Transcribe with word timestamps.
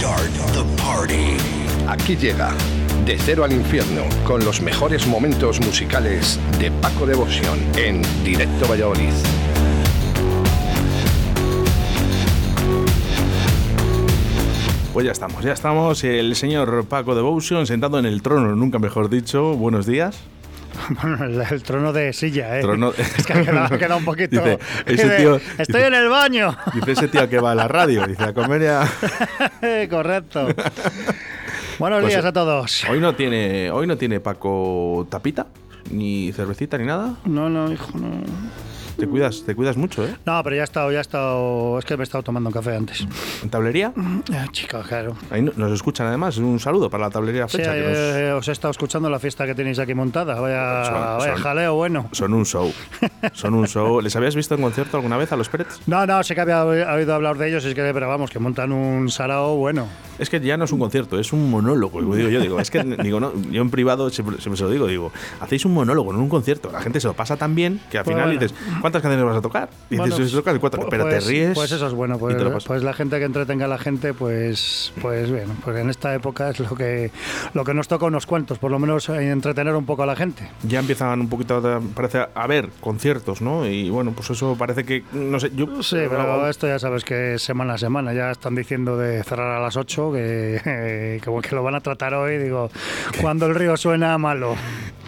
Start 0.00 0.32
the 0.54 0.82
party. 0.82 1.36
Aquí 1.86 2.16
llega 2.16 2.54
De 3.04 3.18
Cero 3.18 3.44
al 3.44 3.52
Infierno 3.52 4.04
con 4.24 4.42
los 4.42 4.62
mejores 4.62 5.06
momentos 5.06 5.60
musicales 5.60 6.40
de 6.58 6.70
Paco 6.70 7.04
Devoción 7.04 7.58
en 7.76 8.00
Directo 8.24 8.66
Valladolid. 8.66 9.12
Pues 14.94 15.04
ya 15.04 15.12
estamos, 15.12 15.44
ya 15.44 15.52
estamos. 15.52 16.02
El 16.02 16.34
señor 16.34 16.86
Paco 16.86 17.14
Devotion 17.14 17.66
sentado 17.66 17.98
en 17.98 18.06
el 18.06 18.22
trono, 18.22 18.56
nunca 18.56 18.78
mejor 18.78 19.10
dicho. 19.10 19.54
Buenos 19.54 19.84
días. 19.84 20.18
Bueno, 21.02 21.24
el, 21.24 21.40
el 21.40 21.62
trono 21.62 21.92
de 21.92 22.12
silla, 22.12 22.58
¿eh? 22.58 22.62
Trono- 22.62 22.92
Es 22.98 23.24
que 23.26 23.32
ha 23.32 23.42
quedado, 23.42 23.74
ha 23.74 23.78
quedado 23.78 23.96
un 23.98 24.04
poquito. 24.04 24.40
Dice, 24.40 24.58
ese 24.86 25.40
Estoy 25.58 25.82
en 25.82 25.94
el 25.94 26.08
baño. 26.08 26.56
Dice 26.74 26.92
ese 26.92 27.08
tío 27.08 27.28
que 27.28 27.38
va 27.38 27.52
a 27.52 27.54
la 27.54 27.68
radio, 27.68 28.06
dice 28.06 28.24
a 28.24 28.32
comer 28.34 28.62
ya. 28.62 29.88
Correcto. 29.88 30.48
Buenos 31.78 32.00
Pues, 32.00 32.12
días 32.12 32.24
a 32.24 32.32
todos. 32.32 32.84
Hoy 32.90 33.00
no 33.00 33.14
tiene, 33.14 33.70
hoy 33.70 33.86
no 33.86 33.96
tiene 33.96 34.20
Paco 34.20 35.06
tapita, 35.10 35.46
ni 35.90 36.32
cervecita, 36.32 36.76
ni 36.76 36.84
nada. 36.84 37.14
No, 37.24 37.48
no, 37.48 37.72
hijo, 37.72 37.96
no. 37.98 38.22
Te 39.00 39.06
cuidas, 39.08 39.42
te 39.44 39.54
cuidas 39.54 39.76
mucho, 39.76 40.04
¿eh? 40.04 40.14
No, 40.26 40.42
pero 40.44 40.56
ya 40.56 40.62
he 40.62 40.64
estado, 40.64 40.92
ya 40.92 40.98
he 40.98 41.00
estado. 41.00 41.78
Es 41.78 41.84
que 41.84 41.96
me 41.96 42.02
he 42.02 42.04
estado 42.04 42.22
tomando 42.22 42.48
un 42.48 42.52
café 42.54 42.76
antes. 42.76 43.06
En 43.42 43.48
tablería. 43.50 43.92
Ah, 43.96 44.46
chica, 44.52 44.82
claro. 44.86 45.16
Ahí 45.30 45.42
no- 45.42 45.52
nos 45.56 45.72
escuchan 45.72 46.06
además. 46.06 46.36
Un 46.38 46.60
saludo 46.60 46.90
para 46.90 47.04
la 47.04 47.10
tablería 47.10 47.48
Sí, 47.48 47.56
que 47.58 47.62
nos- 47.64 47.96
eh, 47.96 48.32
os 48.32 48.46
he 48.48 48.52
estado 48.52 48.70
escuchando 48.72 49.08
la 49.08 49.18
fiesta 49.18 49.46
que 49.46 49.54
tenéis 49.54 49.78
aquí 49.78 49.94
montada. 49.94 50.38
Vaya, 50.38 50.84
Son- 50.84 50.94
vaya 51.18 51.32
son- 51.34 51.42
jaleo 51.42 51.74
bueno. 51.74 52.08
Son 52.12 52.34
un 52.34 52.44
show. 52.44 52.72
Son 53.32 53.54
un 53.54 53.66
show. 53.66 54.00
¿Les 54.00 54.14
habías 54.16 54.36
visto 54.36 54.54
en 54.54 54.62
concierto 54.62 54.96
alguna 54.96 55.16
vez 55.16 55.32
a 55.32 55.36
los 55.36 55.48
Pérez? 55.48 55.68
No, 55.86 56.06
no, 56.06 56.22
sé 56.22 56.34
que 56.34 56.40
había 56.42 56.64
oído 56.64 57.14
hablar 57.14 57.38
de 57.38 57.48
ellos, 57.48 57.64
es 57.64 57.74
que, 57.74 57.90
pero 57.94 58.08
vamos, 58.08 58.30
que 58.30 58.38
montan 58.38 58.72
un 58.72 59.08
sarao 59.10 59.56
bueno. 59.56 59.86
Es 60.18 60.28
que 60.28 60.38
ya 60.40 60.58
no 60.58 60.64
es 60.64 60.72
un 60.72 60.78
concierto, 60.78 61.18
es 61.18 61.32
un 61.32 61.50
monólogo. 61.50 62.00
Digo, 62.14 62.28
yo 62.28 62.40
digo, 62.40 62.60
es 62.60 62.70
que 62.70 62.82
digo, 62.84 63.20
no, 63.20 63.32
yo 63.50 63.62
en 63.62 63.70
privado 63.70 64.10
siempre, 64.10 64.36
siempre 64.38 64.58
se 64.58 64.64
lo 64.64 64.70
digo, 64.70 64.86
digo, 64.86 65.12
hacéis 65.40 65.64
un 65.64 65.72
monólogo, 65.72 66.12
no 66.12 66.18
un 66.18 66.28
concierto. 66.28 66.70
La 66.70 66.82
gente 66.82 67.00
se 67.00 67.06
lo 67.06 67.14
pasa 67.14 67.36
tan 67.36 67.54
bien 67.54 67.80
que 67.90 67.96
al 67.98 68.04
Pues 68.04 68.14
final 68.14 68.28
bueno. 68.28 68.40
dices, 68.40 68.56
¿cuántas 68.90 69.02
canciones 69.02 69.26
vas 69.26 69.36
a 69.36 69.40
tocar? 69.42 69.68
Y 69.90 69.94
dices, 69.96 70.10
Bueno, 70.10 70.26
"Si 70.28 70.34
tocas 70.34 70.58
cuatro, 70.58 70.82
pu- 70.82 70.86
pero 70.90 71.04
pues- 71.04 71.24
te 71.24 71.30
ríes. 71.30 71.54
Pues 71.54 71.72
eso 71.72 71.86
es 71.86 71.92
bueno, 71.94 72.18
pues, 72.18 72.36
pues 72.66 72.82
la 72.82 72.92
gente 72.92 73.18
que 73.18 73.24
entretenga 73.24 73.64
a 73.66 73.68
la 73.68 73.78
gente, 73.78 74.14
pues, 74.14 74.92
pues 75.00 75.30
bien, 75.30 75.48
porque 75.64 75.80
en 75.80 75.90
esta 75.90 76.14
época 76.14 76.50
es 76.50 76.60
lo 76.60 76.74
que, 76.76 77.10
lo 77.54 77.64
que 77.64 77.74
nos 77.74 77.88
toca 77.88 78.06
unos 78.06 78.26
cuantos, 78.26 78.58
por 78.58 78.70
lo 78.70 78.78
menos 78.78 79.08
entretener 79.08 79.74
un 79.74 79.86
poco 79.86 80.02
a 80.02 80.06
la 80.06 80.16
gente. 80.16 80.48
ya 80.62 80.80
empiezan 80.80 81.20
un 81.20 81.28
poquito, 81.28 81.56
a- 81.56 81.80
parece, 81.94 82.26
a 82.34 82.46
ver 82.46 82.68
conciertos, 82.80 83.40
¿no? 83.42 83.66
Y 83.66 83.90
bueno, 83.90 84.12
pues 84.12 84.30
eso 84.30 84.56
parece 84.58 84.84
que, 84.84 85.02
no 85.12 85.38
sé, 85.40 85.50
yo... 85.54 85.82
Sí, 85.82 85.96
pero 86.08 86.48
esto 86.48 86.66
ya 86.66 86.78
sabes 86.78 87.04
que 87.04 87.34
es 87.34 87.42
semana 87.42 87.74
a 87.74 87.78
semana, 87.78 88.12
ya 88.12 88.30
están 88.30 88.54
diciendo 88.54 88.96
de 88.96 89.22
cerrar 89.24 89.56
a 89.56 89.60
las 89.60 89.76
8, 89.76 90.12
que, 90.12 90.60
que, 91.24 91.48
que 91.48 91.54
lo 91.54 91.62
van 91.62 91.74
a 91.74 91.80
tratar 91.80 92.14
hoy, 92.14 92.38
digo, 92.38 92.70
cuando 93.20 93.46
el 93.46 93.54
río 93.54 93.76
suena 93.76 94.16
malo. 94.18 94.54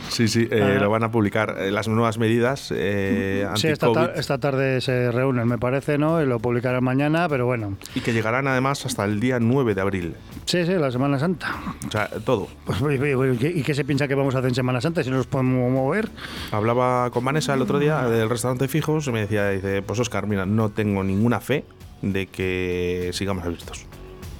Sí, 0.08 0.28
sí, 0.28 0.46
eh, 0.50 0.74
Ah. 0.77 0.80
lo 0.80 0.91
van 0.91 1.05
a 1.05 1.11
publicar 1.11 1.56
eh, 1.58 1.70
las 1.70 1.89
nuevas 1.89 2.19
medidas 2.19 2.70
eh, 2.74 3.46
Sí, 3.55 3.69
esta, 3.72 3.86
anti-COVID 3.86 4.06
tar- 4.08 4.18
esta 4.18 4.38
tarde 4.38 4.80
se 4.80 5.10
reúnen, 5.12 5.46
me 5.48 5.58
parece, 5.58 5.98
¿no? 5.98 6.22
Y 6.22 6.26
lo 6.26 6.38
publicarán 6.38 6.82
mañana, 6.84 7.28
pero 7.28 7.46
bueno. 7.46 7.76
y 7.94 8.00
que 8.00 8.12
llegarán 8.12 8.46
además 8.48 8.84
hasta 8.86 9.04
el 9.04 9.20
día 9.20 9.38
9 9.40 9.74
de 9.74 9.80
abril. 9.80 10.14
Sí, 10.44 10.64
sí, 10.66 10.72
la 10.72 10.90
Semana 10.90 11.18
Santa. 11.18 11.48
O 11.86 11.90
sea, 11.90 12.08
todo. 12.24 12.48
Pues, 12.64 12.80
¿y 12.82 13.62
qué 13.62 13.74
se 13.74 13.84
piensa 13.84 14.08
que 14.08 14.14
vamos 14.14 14.34
a 14.34 14.38
hacer 14.38 14.48
en 14.48 14.54
Semana 14.54 14.80
Santa 14.80 15.02
si 15.02 15.10
no 15.10 15.16
nos 15.16 15.26
podemos 15.26 15.70
mover? 15.70 16.08
Hablaba 16.50 17.10
con 17.10 17.24
Vanessa 17.24 17.54
el 17.54 17.62
otro 17.62 17.78
día 17.78 18.02
del 18.08 18.28
restaurante 18.30 18.68
Fijos 18.68 19.06
y 19.06 19.12
me 19.12 19.20
decía, 19.20 19.48
dice, 19.50 19.82
pues 19.82 19.98
Oscar, 20.00 20.26
mira, 20.26 20.46
no 20.46 20.70
tengo 20.70 21.02
ninguna 21.04 21.40
fe 21.40 21.64
de 22.02 22.26
que 22.26 23.10
sigamos 23.12 23.44
abiertos 23.44 23.86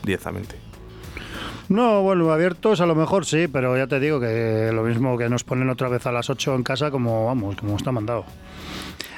directamente. 0.03 0.57
No, 1.69 2.03
bueno, 2.03 2.31
abiertos 2.33 2.81
a 2.81 2.87
lo 2.87 2.95
mejor 2.95 3.25
sí, 3.25 3.47
pero 3.49 3.77
ya 3.77 3.87
te 3.87 3.99
digo 4.01 4.21
que 4.21 4.71
lo 4.75 4.83
mismo 4.83 5.17
que 5.17 5.29
nos 5.29 5.45
ponen 5.45 5.71
otra 5.71 5.89
vez 5.89 6.05
a 6.07 6.13
las 6.13 6.29
8 6.29 6.55
en 6.57 6.63
casa 6.65 6.91
como, 6.91 7.25
vamos, 7.27 7.57
como 7.57 7.77
está 7.77 7.93
mandado. 7.93 8.25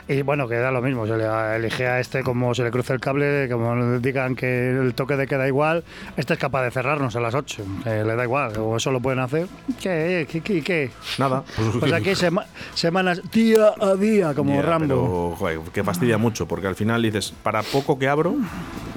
Y 0.06 0.20
bueno, 0.20 0.47
que 0.47 0.56
da 0.56 0.70
lo 0.70 0.82
mismo, 0.82 1.06
se 1.06 1.16
le 1.16 1.25
elige 1.56 1.87
a 1.87 1.98
este 1.98 2.22
como 2.22 2.54
se 2.54 2.62
le 2.62 2.70
cruce 2.70 2.92
el 2.92 3.00
cable, 3.00 3.48
como 3.50 3.75
nos 3.75 4.03
digan 4.03 4.37
que 4.37 4.70
el 4.70 4.92
toque 4.94 5.16
de 5.16 5.26
queda 5.26 5.48
igual, 5.48 5.82
este 6.19 6.34
es 6.34 6.38
capaz 6.38 6.62
de 6.65 6.70
cerrarnos 6.70 7.16
a 7.16 7.20
las 7.20 7.34
8, 7.34 7.62
eh, 7.87 8.03
le 8.06 8.15
da 8.15 8.22
igual, 8.25 8.53
o 8.59 8.76
eso 8.76 8.92
lo 8.92 9.00
pueden 9.00 9.20
hacer. 9.20 9.47
¿Qué? 9.81 10.26
¿Qué? 10.31 10.42
¿Qué? 10.42 10.62
qué? 10.62 10.91
Nada. 11.19 11.42
Pues 11.81 11.91
aquí 11.94 12.15
sema- 12.15 12.44
semanas 12.75 13.22
día 13.32 13.70
a 13.81 13.94
día, 13.94 14.34
como 14.34 14.54
Ya, 14.54 14.60
Rambo. 14.60 14.87
Pero, 14.87 15.37
joder, 15.38 15.59
que 15.72 15.82
fastidia 15.82 16.19
mucho, 16.19 16.47
porque 16.47 16.66
al 16.66 16.75
final 16.75 17.00
dices, 17.00 17.32
para 17.42 17.62
poco 17.62 17.98
que 17.98 18.06
abro, 18.06 18.34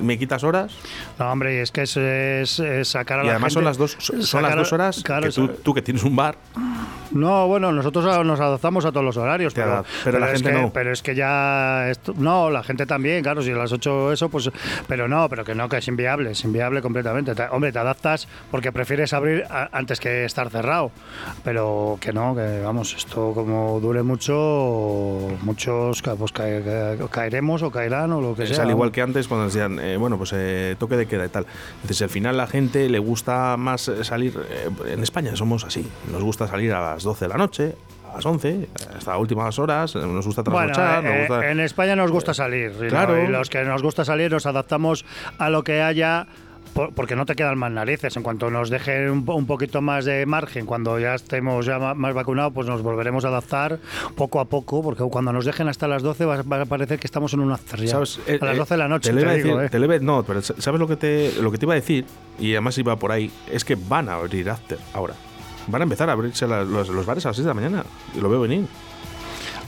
me 0.02 0.18
quitas 0.20 0.44
horas 0.44 0.74
No, 1.18 1.32
hombre, 1.32 1.62
es 1.62 1.72
que 1.72 1.84
es, 1.84 1.96
es- 1.96 2.60
es 2.60 2.88
sacar 2.90 3.22
a 3.22 3.24
y 3.24 3.28
la 3.28 3.32
además 3.34 3.54
gente- 3.54 3.54
son 3.54 3.64
las 3.64 3.78
dos, 3.78 3.96
son 4.00 4.42
las 4.44 4.56
dos 4.58 4.74
horas 4.74 5.02
claro, 5.04 5.24
que 5.28 5.32
tú, 5.32 5.48
tú 5.48 5.74
que 5.74 5.82
tienes 5.82 6.04
un 6.04 6.18
bar, 6.18 6.36
No, 7.12 7.48
bueno, 7.48 7.72
nosotros 7.72 8.04
nos 8.26 8.40
adaptamos 8.42 8.84
a 8.84 8.92
todos 8.92 9.06
los 9.06 9.16
horarios, 9.16 9.54
pero, 9.54 9.78
adap- 9.80 9.86
pero 10.04 10.20
la 10.20 10.26
es 10.28 10.34
gente 10.34 10.52
que, 10.52 10.62
no. 10.62 10.74
Pero 10.74 10.92
es 10.98 11.04
que 11.04 11.16
ya. 11.16 11.90
esto- 11.90 12.14
no, 12.18 12.50
la 12.50 12.64
gente 12.64 12.86
también, 12.86 13.24
claro, 13.24 13.42
si 13.42 13.52
a 13.52 13.56
las 13.56 13.72
8 13.72 14.12
eso, 14.12 14.30
pues. 14.30 14.50
Pero 14.88 15.08
no, 15.08 15.30
pero 15.30 15.44
que 15.46 15.56
no, 15.56 15.70
que 15.70 15.78
es 15.78 15.88
inviable, 15.88 16.32
es 16.32 16.44
inviable 16.44 16.82
completamente. 16.82 17.34
Te- 17.36 17.48
hombre, 17.50 17.72
te 17.72 17.80
adaptas 17.80 18.28
porque 18.52 18.72
prefieres 18.72 19.14
abrir 19.14 19.46
a- 19.50 19.70
antes 19.72 20.00
que 20.00 20.26
estar 20.26 20.50
cerrado. 20.50 20.92
Pero 21.44 21.98
que 22.02 22.12
no, 22.14 22.36
que 22.36 22.62
vamos, 22.62 22.94
esto 22.96 23.32
como 23.34 23.80
dure 23.80 24.04
mucho, 24.04 25.28
muchos 25.44 26.02
pues, 26.02 26.32
ca- 26.32 26.46
ca- 26.64 27.08
caeremos 27.10 27.62
o 27.64 27.72
caerán 27.72 28.12
o 28.14 28.22
lo 28.22 28.36
que 28.36 28.44
es 28.44 28.50
sea. 28.50 28.64
al 28.64 28.70
igual 28.70 28.92
que 28.92 29.02
antes 29.02 29.28
cuando 29.28 29.46
decían, 29.46 29.80
eh, 29.80 29.98
bueno, 29.98 30.18
pues 30.18 30.32
eh, 30.34 30.76
toque 30.80 30.98
de 30.98 31.06
queda 31.08 31.26
y 31.26 31.30
tal. 31.30 31.46
Dices, 31.84 32.02
al 32.02 32.10
final 32.10 32.38
la 32.38 32.48
gente 32.48 32.90
le 32.90 33.00
gusta 33.00 33.56
más 33.58 33.88
eh, 33.88 34.04
salir, 34.04 34.34
eh, 34.50 34.70
en 34.94 35.04
España 35.04 35.36
somos 35.36 35.64
así, 35.64 35.88
nos 36.12 36.24
gusta 36.24 36.48
salir 36.48 36.74
a 36.74 36.82
las 36.94 37.04
12 37.04 37.26
de 37.26 37.30
la 37.30 37.38
noche, 37.38 37.76
las 38.18 38.26
11, 38.26 38.68
hasta 38.98 39.18
últimas 39.18 39.58
horas, 39.60 39.96
eh, 39.96 40.00
nos 40.00 40.26
gusta 40.26 40.42
Bueno, 40.44 40.74
trasnochar, 40.74 41.06
eh, 41.06 41.20
nos 41.20 41.28
gusta... 41.30 41.52
en 41.52 41.60
España 41.62 41.96
nos 41.96 42.12
gusta 42.12 42.34
salir. 42.34 42.72
y 42.84 42.88
Claro. 42.90 43.16
no- 43.16 43.24
y 43.24 43.28
los 43.28 43.50
que 43.50 43.64
nos 43.64 43.82
gusta 43.82 44.04
salir 44.06 44.32
nos 44.32 44.46
adaptamos 44.46 45.06
a 45.38 45.50
lo 45.50 45.64
que 45.64 45.82
haya. 45.82 46.28
por- 46.74 46.94
Porque 46.94 47.16
no 47.16 47.26
te 47.26 47.34
quedan 47.36 47.58
más 47.58 47.72
narices. 47.72 48.16
En 48.18 48.24
cuanto 48.24 48.52
nos 48.52 48.70
dejen 48.70 49.10
un, 49.10 49.26
po- 49.26 49.34
un 49.34 49.48
poquito 49.48 49.82
más 49.82 50.06
de 50.06 50.26
margen, 50.28 50.66
cuando 50.68 51.00
ya 51.00 51.16
estemos 51.16 51.66
ya 51.66 51.80
más 51.80 52.14
vacunados, 52.14 52.54
pues 52.54 52.68
nos 52.68 52.84
volveremos 52.84 53.26
a 53.26 53.30
adaptar 53.30 53.80
poco 54.16 54.40
a 54.40 54.46
poco. 54.46 54.84
Porque 54.84 55.04
cuando 55.06 55.34
nos 55.34 55.46
dejen 55.46 55.70
hasta 55.70 55.88
las 55.88 56.04
12 56.04 56.26
va, 56.26 56.36
a 56.62 56.66
parecer 56.66 57.00
que 57.00 57.08
estamos 57.08 57.34
en 57.34 57.40
un 57.40 57.52
after. 57.52 57.80
Eh, 57.84 57.92
a 57.92 58.00
las 58.00 58.20
eh, 58.28 58.38
12 58.40 58.74
de 58.74 58.78
la 58.78 58.88
noche, 58.88 59.12
Te 59.12 59.20
te, 59.22 59.26
a 59.28 59.34
digo, 59.34 59.58
decir, 59.58 59.66
¿eh? 59.66 59.70
te 59.70 59.84
iba- 59.84 60.00
no, 60.06 60.24
pero 60.24 60.42
¿sabes 60.44 60.80
lo 60.80 60.88
que, 60.88 60.98
te, 60.98 61.32
lo 61.42 61.52
que 61.52 61.58
te 61.58 61.66
iba 61.66 61.74
a 61.74 61.76
decir? 61.82 62.06
Y 62.38 62.52
además 62.52 62.78
iba 62.78 62.96
por 62.98 63.12
ahí. 63.12 63.32
Es 63.52 63.66
que 63.66 63.76
van 63.76 64.08
a 64.10 64.16
abrir 64.16 64.48
after 64.50 64.78
ahora. 64.94 65.14
Van 65.68 65.82
a 65.82 65.84
empezar 65.84 66.10
a 66.10 66.14
abrirse 66.14 66.48
los, 66.48 67.06
bares 67.06 67.26
a 67.26 67.30
las 67.30 67.36
6 67.36 67.46
de 67.46 67.50
la 67.50 67.54
mañana. 67.54 67.86
Lo 68.20 68.30
veo 68.30 68.42
venir. 68.42 68.66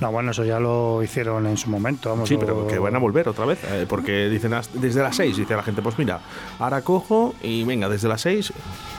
No, 0.02 0.12
bueno, 0.12 0.32
eso 0.32 0.46
ya 0.46 0.60
lo 0.60 1.02
hicieron 1.04 1.46
en 1.48 1.58
su 1.58 1.70
momento. 1.70 2.10
Vamos, 2.10 2.30
Sí, 2.30 2.36
lo- 2.36 2.40
pero 2.42 2.68
que 2.68 2.80
van 2.80 2.96
a 2.96 3.00
volver 3.00 3.28
otra 3.28 3.46
vez. 3.46 3.60
eh, 3.66 3.86
porque 3.88 4.30
dicen 4.30 4.54
desde 4.76 5.02
las 5.02 5.16
6. 5.16 5.38
Dice 5.38 5.56
la 5.56 5.64
gente, 5.64 5.82
pues 5.82 5.98
mira, 5.98 6.20
ahora 6.60 6.82
cojo 6.82 7.36
y 7.44 7.64
venga, 7.64 7.90
desde 7.90 8.08
las 8.08 8.22
6. 8.22 8.54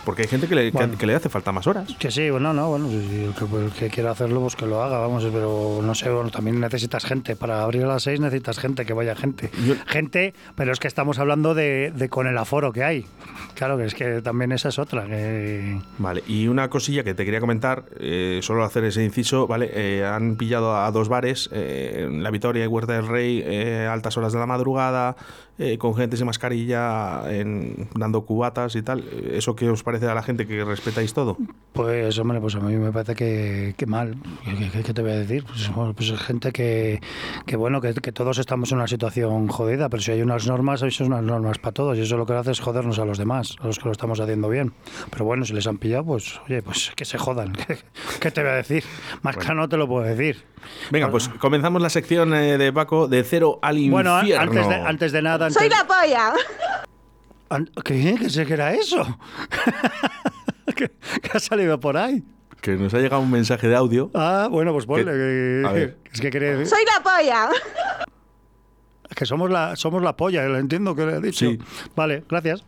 Porque 0.05 0.22
hay 0.22 0.28
gente 0.28 0.47
que 0.49 0.55
le, 0.55 0.65
que- 0.72 0.78
Bueno. 0.78 0.97
que 0.99 1.06
le 1.06 1.15
hace 1.15 1.28
falta 1.28 1.53
más 1.53 1.66
horas. 1.66 1.94
Que 1.99 2.10
sí, 2.10 2.31
bueno, 2.31 2.53
no, 2.53 2.69
bueno, 2.71 2.89
si- 2.89 3.25
el 3.25 3.34
que, 3.34 3.44
el 3.56 3.71
que 3.72 3.89
quiera 3.91 4.10
hacerlo, 4.12 4.41
pues 4.41 4.56
que 4.56 4.66
lo 4.66 4.83
haga, 4.83 4.99
vamos, 4.99 5.27
pero 5.33 5.81
no 5.83 5.94
sé, 5.94 6.10
bueno, 6.10 6.31
también 6.31 6.59
necesitas 6.60 7.05
gente. 7.05 7.37
Para 7.37 7.62
abrir 7.62 7.84
a 7.84 7.89
las 7.89 8.03
seis 8.03 8.19
necesitas 8.21 8.59
gente, 8.59 8.84
que 8.87 8.93
vaya 8.93 9.15
gente. 9.15 9.50
Yo- 9.66 9.75
Gente, 9.87 10.34
pero 10.55 10.72
es 10.72 10.78
que 10.81 10.89
estamos 10.89 11.19
hablando 11.19 11.55
de, 11.55 11.93
de 11.94 12.09
con 12.09 12.27
el 12.27 12.37
aforo 12.39 12.72
que 12.72 12.84
hay. 12.84 13.06
Claro, 13.55 13.77
que 13.77 13.84
es 13.84 13.94
que 13.94 14.22
también 14.22 14.53
esa 14.53 14.69
es 14.71 14.78
otra. 14.78 15.05
Que... 15.06 15.78
Vale, 15.99 16.22
y 16.27 16.47
una 16.49 16.69
cosilla 16.71 17.05
que 17.05 17.15
te 17.15 17.25
quería 17.25 17.41
comentar, 17.41 17.84
eh, 17.99 18.41
solo 18.43 18.65
hacer 18.65 18.84
ese 18.84 19.05
inciso, 19.05 19.47
¿vale? 19.47 19.71
Eh, 19.75 20.05
han 20.05 20.37
pillado 20.37 20.75
a 20.77 20.90
dos 20.91 21.09
bares, 21.09 21.49
eh, 21.53 22.09
La 22.11 22.31
Vitoria 22.31 22.65
y 22.65 22.67
Huerta 22.67 22.95
del 22.95 23.09
Rey, 23.09 23.43
eh, 23.45 23.89
altas 23.91 24.17
horas 24.17 24.33
de 24.33 24.39
la 24.39 24.47
madrugada, 24.47 25.17
eh, 25.62 25.76
con 25.78 25.94
gente 25.94 26.16
sin 26.16 26.25
mascarilla, 26.26 27.22
en- 27.31 27.87
dando 27.94 28.22
cubatas 28.25 28.75
y 28.76 28.82
tal. 28.82 29.04
¿Eso 29.33 29.54
qué 29.54 29.68
os 29.68 29.83
parece 29.83 30.07
a 30.09 30.15
la 30.15 30.22
gente 30.22 30.47
que 30.47 30.65
respetáis 30.65 31.12
todo? 31.12 31.36
Pues, 31.74 32.18
hombre, 32.18 32.41
pues 32.41 32.54
a 32.57 32.60
mí 32.60 32.74
me 32.77 32.91
parece 32.91 33.15
que, 33.15 33.74
que 33.77 33.86
mal. 33.86 34.16
¿Qué, 34.72 34.83
qué- 34.83 34.95
te 34.95 35.03
voy 35.03 35.10
a 35.12 35.16
decir? 35.18 35.45
Pues, 35.45 35.72
bueno, 35.74 35.92
pues 35.95 36.09
es 36.10 36.18
gente 36.21 36.51
que, 36.51 37.01
que 37.47 37.57
bueno, 37.57 37.80
que, 37.80 37.92
que 37.95 38.10
todos 38.10 38.39
estamos 38.39 38.72
en 38.72 38.78
una 38.78 38.89
situación 38.89 39.48
jodida, 39.48 39.89
pero 39.91 40.03
si 40.03 40.10
hay 40.12 40.22
unas 40.22 40.47
normas, 40.47 40.83
hay 40.83 40.91
unas 41.01 41.22
normas 41.22 41.59
para 41.59 41.72
todos, 41.72 41.98
y 41.98 42.01
eso 42.01 42.16
lo 42.16 42.24
que 42.27 42.33
hace 42.33 42.51
es 42.53 42.60
jodernos 42.60 42.98
a 42.98 43.04
los 43.04 43.18
demás, 43.18 43.56
a 43.60 43.66
los 43.66 43.78
que 43.78 43.84
lo 43.84 43.92
estamos 43.92 44.18
haciendo 44.18 44.48
bien. 44.48 44.72
Pero 45.10 45.24
bueno, 45.27 45.45
si 45.45 45.53
les 45.53 45.66
han 45.66 45.77
pillado, 45.78 46.04
pues, 46.06 46.41
oye, 46.47 46.63
pues 46.63 46.91
que 46.97 47.04
se 47.04 47.18
jodan. 47.18 47.53
¿Qué 48.21 48.30
te 48.30 48.41
voy 48.42 48.51
a 48.51 48.54
decir? 48.54 48.83
Más 49.22 49.36
claro 49.36 49.56
no 49.56 49.68
te 49.68 49.77
lo 49.77 49.86
puedo 49.86 50.04
decir. 50.06 50.42
Venga, 50.91 51.10
pues 51.10 51.28
comenzamos 51.28 51.80
la 51.80 51.89
sección 51.91 52.34
eh, 52.34 52.59
de 52.59 52.72
Paco 52.72 53.09
de 53.09 53.22
cero 53.24 53.59
al 53.63 53.77
Bueno, 53.91 54.18
infierno. 54.21 54.42
antes 54.42 54.68
de, 54.68 54.74
antes 54.74 55.13
de 55.13 55.22
nada... 55.22 55.50
¡Soy 55.53 55.69
la 55.69 55.87
polla! 55.87 56.33
¿Qué? 57.85 58.17
¿Qué 58.19 58.31
sé 58.31 58.47
que 58.47 58.53
era 58.55 58.73
eso? 58.75 59.19
¿Qué, 60.77 60.91
qué 61.23 61.31
ha 61.35 61.41
salido 61.41 61.79
por 61.81 61.97
ahí? 61.97 62.23
Que 62.61 62.73
nos 62.77 62.93
ha 62.95 62.99
llegado 62.99 63.23
un 63.23 63.31
mensaje 63.31 63.69
de 63.69 63.75
audio. 63.77 64.11
Ah, 64.15 64.49
bueno, 64.51 64.73
pues 64.73 64.87
ponle. 64.87 65.05
que- 65.05 65.63
a 65.67 65.73
ver. 65.73 65.99
Es 66.13 66.21
que 66.21 66.31
decir... 66.31 66.67
¡Soy 66.67 66.85
la 66.85 67.03
polla! 67.03 67.49
Que 69.17 69.27
somos 69.27 69.51
la, 69.51 69.75
somos 69.77 70.03
la 70.03 70.17
polla, 70.17 70.45
lo 70.45 70.59
entiendo 70.59 70.95
que 70.95 71.05
le 71.07 71.17
he 71.17 71.21
dicho. 71.21 71.51
Sí. 71.51 71.59
Vale, 71.97 72.23
gracias. 72.29 72.65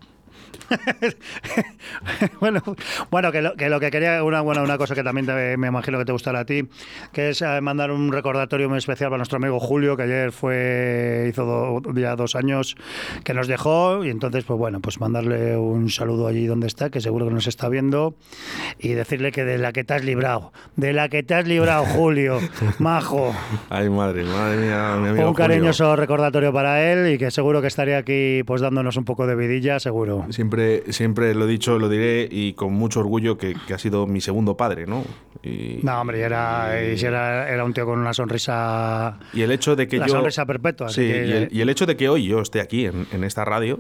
bueno, 2.40 2.62
bueno 3.10 3.32
que, 3.32 3.43
lo, 3.43 3.54
que, 3.54 3.69
lo, 3.69 3.81
que 3.81 3.90
quería, 3.90 4.22
una, 4.25 4.40
bueno, 4.40 4.62
una 4.62 4.78
cosa 4.78 4.94
que 4.94 5.02
también 5.02 5.26
me 5.58 5.69
imagino 5.69 5.99
que 5.99 6.04
te 6.04 6.12
gustará 6.12 6.40
a 6.40 6.44
ti, 6.44 6.69
que 7.12 7.31
es 7.31 7.43
eh, 7.43 7.60
mandar 7.60 7.90
un 7.90 8.12
recordatorio 8.12 8.69
muy 8.69 8.78
especial 8.78 9.10
para 9.10 9.19
nuestro 9.19 9.37
amigo 9.37 9.60
Julio, 9.60 9.96
que 9.96 10.04
ayer 10.04 10.32
fue 10.32 11.26
hizo 11.28 11.82
ya 11.94 12.16
dos 12.16 12.37
años 12.37 12.76
que 13.25 13.34
nos 13.34 13.49
dejó, 13.49 14.04
y 14.04 14.10
entonces, 14.10 14.44
pues 14.44 14.58
bueno, 14.58 14.81
pues 14.81 15.00
mandarle 15.00 15.56
un 15.56 15.90
saludo 15.90 16.26
allí 16.26 16.46
donde 16.46 16.66
está, 16.66 16.90
que 16.90 17.00
seguro 17.00 17.26
que 17.26 17.34
nos 17.34 17.46
está 17.46 17.69
viendo, 17.69 18.14
y 18.78 18.90
decirle 18.90 19.32
que 19.32 19.44
de 19.44 19.58
la 19.58 19.72
que 19.72 19.84
te 19.84 19.94
has 19.94 20.05
librado, 20.05 20.52
de 20.76 20.93
la 20.93 21.08
que 21.08 21.22
te 21.22 21.34
has 21.34 21.46
librado, 21.46 21.84
Julio, 21.84 22.38
majo. 22.78 23.34
Ay, 23.70 23.88
madre, 23.88 24.25
madre 24.25 24.56
mía, 24.56 24.96
mi 25.00 25.08
amigo 25.08 25.28
Un 25.28 25.34
cariñoso 25.34 25.96
recordatorio 25.96 26.52
para 26.52 26.93
él 26.93 27.14
y 27.14 27.19
que 27.19 27.31
seguro 27.31 27.60
que 27.60 27.69
estaría 27.69 27.98
aquí 27.98 28.43
pues 28.44 28.60
dándonos 28.60 28.96
un 28.96 29.05
poco 29.05 29.26
de 29.26 29.34
vidilla, 29.34 29.81
seguro. 29.81 30.25
Siempre 30.42 30.92
siempre, 30.92 31.34
lo 31.36 31.44
he 31.44 31.48
dicho, 31.48 31.78
lo 31.78 31.88
diré 31.88 32.28
y 32.28 32.54
con 32.54 32.72
mucho 32.72 32.98
orgullo 32.98 33.38
que, 33.38 33.54
ha 33.72 33.78
sido 33.78 34.08
mi 34.08 34.20
segundo 34.20 34.56
padre, 34.56 34.86
¿no? 34.86 35.04
Y, 35.40 35.78
no, 35.84 36.00
hombre, 36.00 36.20
era, 36.20 36.76
era, 36.80 37.48
era, 37.48 37.64
un 37.64 37.72
tío 37.72 37.86
con 37.86 38.00
una 38.00 38.12
sonrisa. 38.12 39.20
Y 39.32 39.42
el 39.42 39.52
hecho 39.52 39.76
de 39.76 39.86
que 39.86 39.98
la 39.98 40.08
yo. 40.08 40.14
sonrisa 40.14 40.44
perpetua. 40.44 40.88
Sí, 40.88 41.02
y, 41.02 41.60
el, 41.60 41.68
hecho 41.68 41.86
de 41.86 41.96
que 41.96 42.08
hoy 42.08 42.26
yo 42.26 42.40
esté 42.40 42.60
aquí 42.60 42.86
en, 42.86 43.06
en 43.12 43.22
esta 43.22 43.44
radio 43.44 43.78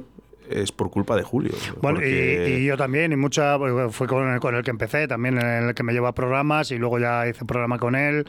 es 0.48 0.72
por 0.72 0.90
culpa 0.90 1.16
de 1.16 1.22
Julio. 1.22 1.52
Bueno, 1.80 2.00
y, 2.04 2.64
yo 2.64 2.76
también, 2.76 3.12
y 3.12 3.16
mucha, 3.16 3.58
fue 3.90 4.06
con 4.06 4.32
el, 4.32 4.40
con 4.40 4.54
el 4.54 4.62
que 4.62 4.70
empecé, 4.70 5.08
también 5.08 5.38
el 5.38 5.74
que 5.74 5.82
me 5.82 5.92
llevó 5.92 6.06
a 6.06 6.14
programas 6.14 6.70
y 6.70 6.78
luego 6.78 6.98
ya 6.98 7.26
hice 7.26 7.44
programa 7.44 7.78
con 7.78 7.94
él. 7.94 8.26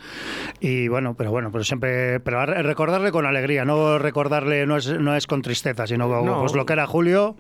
Y 0.59 0.87
bueno, 0.87 1.15
pero 1.15 1.31
bueno, 1.31 1.51
pero 1.51 1.63
siempre, 1.63 2.19
pero 2.19 2.45
recordarle 2.45 3.11
con 3.11 3.25
alegría, 3.25 3.65
no 3.65 3.97
recordarle, 3.99 4.65
no 4.65 4.77
es, 4.77 4.89
no 4.89 5.15
es 5.15 5.27
con 5.27 5.41
tristeza, 5.41 5.87
sino 5.87 6.07
pues 6.39 6.53
lo 6.53 6.65
que 6.65 6.73
era 6.73 6.87
Julio, 6.87 7.35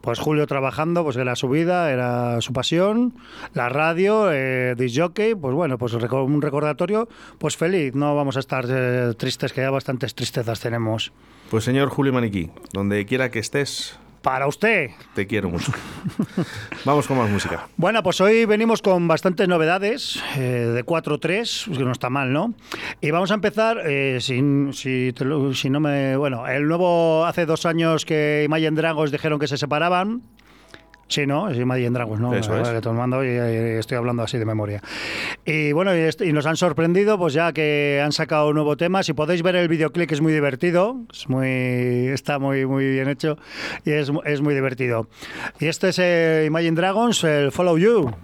pues 0.00 0.18
Julio 0.18 0.46
trabajando, 0.46 1.04
pues 1.04 1.16
era 1.16 1.36
su 1.36 1.48
vida, 1.48 1.90
era 1.90 2.40
su 2.40 2.52
pasión, 2.52 3.14
la 3.54 3.68
radio, 3.68 4.30
eh, 4.32 4.74
jockey, 4.94 5.34
pues 5.34 5.54
bueno, 5.54 5.78
pues 5.78 5.92
un 5.94 6.42
recordatorio, 6.42 7.08
pues 7.38 7.56
feliz, 7.56 7.94
no 7.94 8.14
vamos 8.16 8.36
a 8.36 8.40
estar 8.40 8.64
eh, 8.68 9.12
tristes, 9.16 9.52
que 9.52 9.60
ya 9.60 9.70
bastantes 9.70 10.14
tristezas 10.14 10.60
tenemos. 10.60 11.12
Pues 11.50 11.64
señor 11.64 11.88
Julio 11.88 12.12
Maniquí, 12.12 12.50
donde 12.72 13.06
quiera 13.06 13.30
que 13.30 13.38
estés, 13.38 13.98
para 14.28 14.46
usted. 14.46 14.90
Te 15.14 15.26
quiero 15.26 15.48
mucho. 15.48 15.72
Vamos 16.84 17.06
con 17.06 17.16
más 17.16 17.30
música. 17.30 17.66
Bueno, 17.78 18.02
pues 18.02 18.20
hoy 18.20 18.44
venimos 18.44 18.82
con 18.82 19.08
bastantes 19.08 19.48
novedades 19.48 20.22
eh, 20.36 20.70
de 20.74 20.84
4-3, 20.84 21.74
que 21.74 21.82
no 21.82 21.92
está 21.92 22.10
mal, 22.10 22.30
¿no? 22.30 22.52
Y 23.00 23.10
vamos 23.10 23.30
a 23.30 23.34
empezar, 23.34 23.80
eh, 23.86 24.18
sin, 24.20 24.74
si, 24.74 25.14
si, 25.54 25.70
no 25.70 25.80
me... 25.80 26.18
Bueno, 26.18 26.46
el 26.46 26.68
nuevo, 26.68 27.24
hace 27.24 27.46
dos 27.46 27.64
años 27.64 28.04
que 28.04 28.42
Imagine 28.44 28.72
Dragons 28.72 29.10
dijeron 29.10 29.38
que 29.38 29.46
se 29.46 29.56
separaban, 29.56 30.20
Sí, 31.08 31.26
¿no? 31.26 31.48
Es 31.48 31.56
Imagine 31.58 31.90
Dragons, 31.90 32.20
¿no? 32.20 32.34
Eso 32.34 32.56
es. 32.60 32.80
Tomando 32.82 33.24
y, 33.24 33.28
estoy 33.28 33.96
hablando 33.96 34.22
así 34.22 34.38
de 34.38 34.44
memoria. 34.44 34.82
Y 35.44 35.72
bueno, 35.72 35.92
y, 35.96 36.32
nos 36.32 36.46
han 36.46 36.56
sorprendido, 36.56 37.18
pues 37.18 37.32
ya 37.32 37.52
que 37.52 38.00
han 38.04 38.12
sacado 38.12 38.48
un 38.48 38.54
nuevo 38.54 38.76
tema. 38.76 39.02
Si 39.02 39.14
podéis 39.14 39.42
ver 39.42 39.56
el 39.56 39.68
videoclip, 39.68 40.12
es 40.12 40.20
muy 40.20 40.32
divertido. 40.32 40.96
Es 41.12 41.28
muy, 41.28 42.08
está 42.08 42.38
muy, 42.38 42.66
muy 42.66 42.90
bien 42.90 43.08
hecho 43.08 43.38
y 43.84 43.92
es, 43.92 44.12
es 44.24 44.40
muy 44.42 44.54
divertido. 44.54 45.08
Y 45.58 45.66
este 45.66 45.88
es 45.88 45.98
eh, 45.98 46.44
Imagine 46.46 46.76
Dragons, 46.76 47.24
el 47.24 47.52
Follow 47.52 47.78
You. 47.78 48.14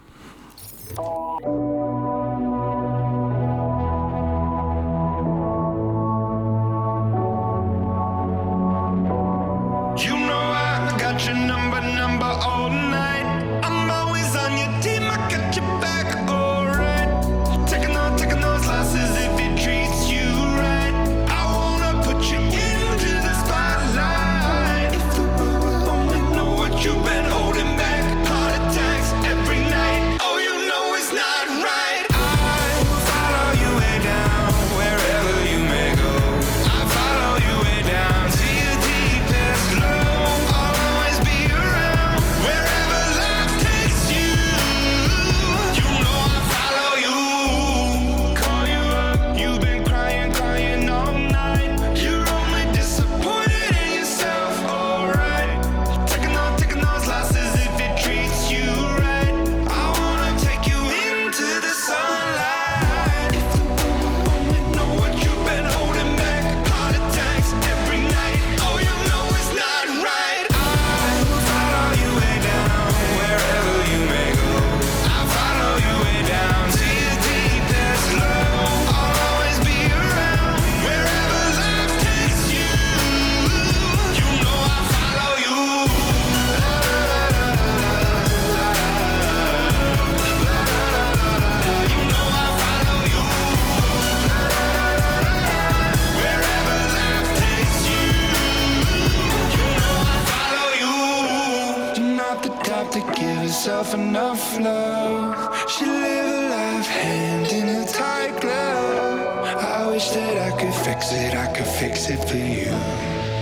I 110.45 110.51
could 110.51 110.75
fix 110.75 111.11
it, 111.11 111.35
I 111.35 111.47
could 111.55 111.67
fix 111.67 112.11
it 112.11 112.23
for 112.29 112.37
you. 112.37 112.69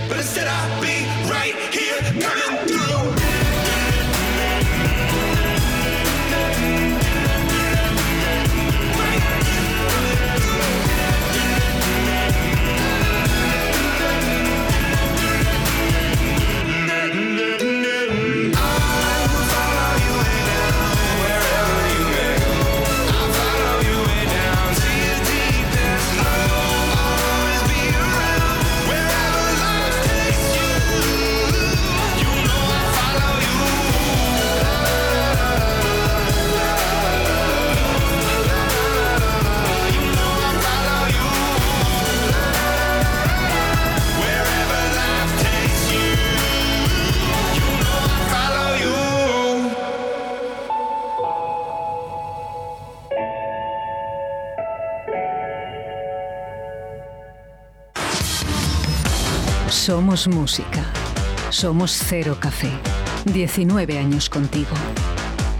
But 0.07 0.19
instead 0.19 0.47
I'll 0.47 0.81
be 0.81 1.03
right 1.29 1.53
here 1.73 1.99
coming 2.21 2.65
through. 2.65 3.62
Música. 60.27 60.85
Somos 61.49 61.91
Cero 61.91 62.37
Café. 62.39 62.69
19 63.25 63.97
años 63.97 64.29
contigo. 64.29 64.75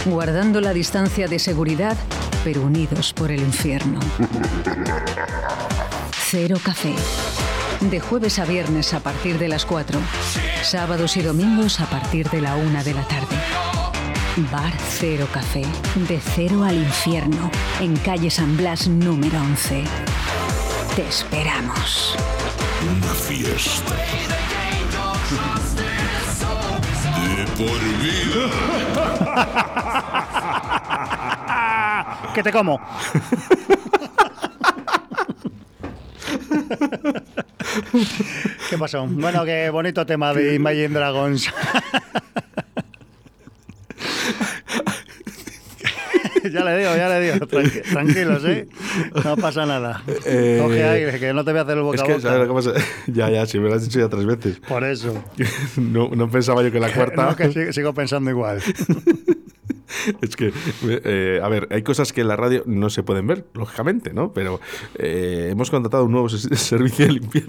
Guardando 0.05 0.61
la 0.61 0.73
distancia 0.73 1.27
de 1.27 1.39
seguridad, 1.39 1.97
pero 2.43 2.61
unidos 2.61 3.13
por 3.13 3.31
el 3.31 3.41
infierno. 3.41 3.99
Cero 6.11 6.57
Café. 6.63 6.93
De 7.81 7.99
jueves 7.99 8.39
a 8.39 8.45
viernes 8.45 8.93
a 8.93 8.99
partir 8.99 9.37
de 9.39 9.47
las 9.47 9.65
4. 9.65 9.99
Sábados 10.61 11.17
y 11.17 11.21
domingos 11.21 11.79
a 11.79 11.85
partir 11.85 12.29
de 12.29 12.41
la 12.41 12.55
una 12.55 12.83
de 12.83 12.93
la 12.93 13.03
tarde. 13.03 13.35
Bar 14.51 14.73
Cero 14.99 15.27
Café, 15.31 15.63
de 16.07 16.19
cero 16.19 16.63
al 16.63 16.75
infierno, 16.75 17.51
en 17.79 17.95
calle 17.97 18.31
San 18.31 18.57
Blas 18.57 18.87
número 18.87 19.39
11. 19.39 19.83
Te 20.95 21.07
esperamos. 21.07 22.15
Una 22.83 23.13
fiesta. 23.13 24.42
Vida. 27.55 28.49
¡Que 32.33 32.41
te 32.43 32.51
como! 32.51 32.79
¿Qué 38.69 38.77
pasó? 38.77 39.05
Bueno, 39.07 39.45
qué 39.45 39.69
bonito 39.69 40.05
tema 40.05 40.33
de 40.33 40.55
Imagine 40.55 40.89
Dragons. 40.89 41.49
ya 46.53 46.63
le 46.63 46.77
digo, 46.77 46.95
ya 46.95 47.09
le 47.09 47.19
digo. 47.33 47.45
Tranqui- 47.47 47.81
tranquilos, 47.91 48.45
¿eh? 48.45 48.67
No 49.23 49.35
pasa 49.37 49.65
nada. 49.65 50.03
Eh, 50.25 50.59
Coge 50.61 50.83
aire, 50.83 51.19
que 51.19 51.33
no 51.33 51.43
te 51.43 51.51
voy 51.51 51.59
a 51.59 51.63
hacer 51.63 51.77
el 51.77 51.83
boca 51.83 51.95
Es 51.95 52.01
a 52.01 52.05
que, 52.05 52.13
boca. 52.13 52.21
¿sabes 52.21 52.47
lo 52.47 52.55
que 52.55 52.71
pasa? 52.71 52.85
Ya, 53.07 53.29
ya, 53.29 53.45
si 53.45 53.59
me 53.59 53.67
lo 53.69 53.75
has 53.75 53.83
dicho 53.83 53.99
ya 53.99 54.09
tres 54.09 54.25
veces. 54.25 54.59
Por 54.59 54.83
eso. 54.83 55.23
No, 55.77 56.09
no 56.09 56.29
pensaba 56.29 56.63
yo 56.63 56.71
que 56.71 56.79
la 56.79 56.91
cuarta. 56.91 57.25
No, 57.25 57.35
que 57.35 57.51
sigo, 57.51 57.73
sigo 57.73 57.93
pensando 57.93 58.29
igual. 58.29 58.61
Es 60.21 60.35
que, 60.35 60.51
eh, 60.87 61.39
a 61.43 61.47
ver, 61.49 61.67
hay 61.71 61.83
cosas 61.83 62.11
que 62.13 62.21
en 62.21 62.27
la 62.27 62.35
radio 62.35 62.63
no 62.65 62.89
se 62.89 63.03
pueden 63.03 63.27
ver, 63.27 63.45
lógicamente, 63.53 64.11
¿no? 64.13 64.33
Pero 64.33 64.59
eh, 64.95 65.49
hemos 65.51 65.69
contratado 65.69 66.05
un 66.05 66.11
nuevo 66.13 66.29
servicio 66.29 67.05
de 67.05 67.11
limpieza. 67.13 67.47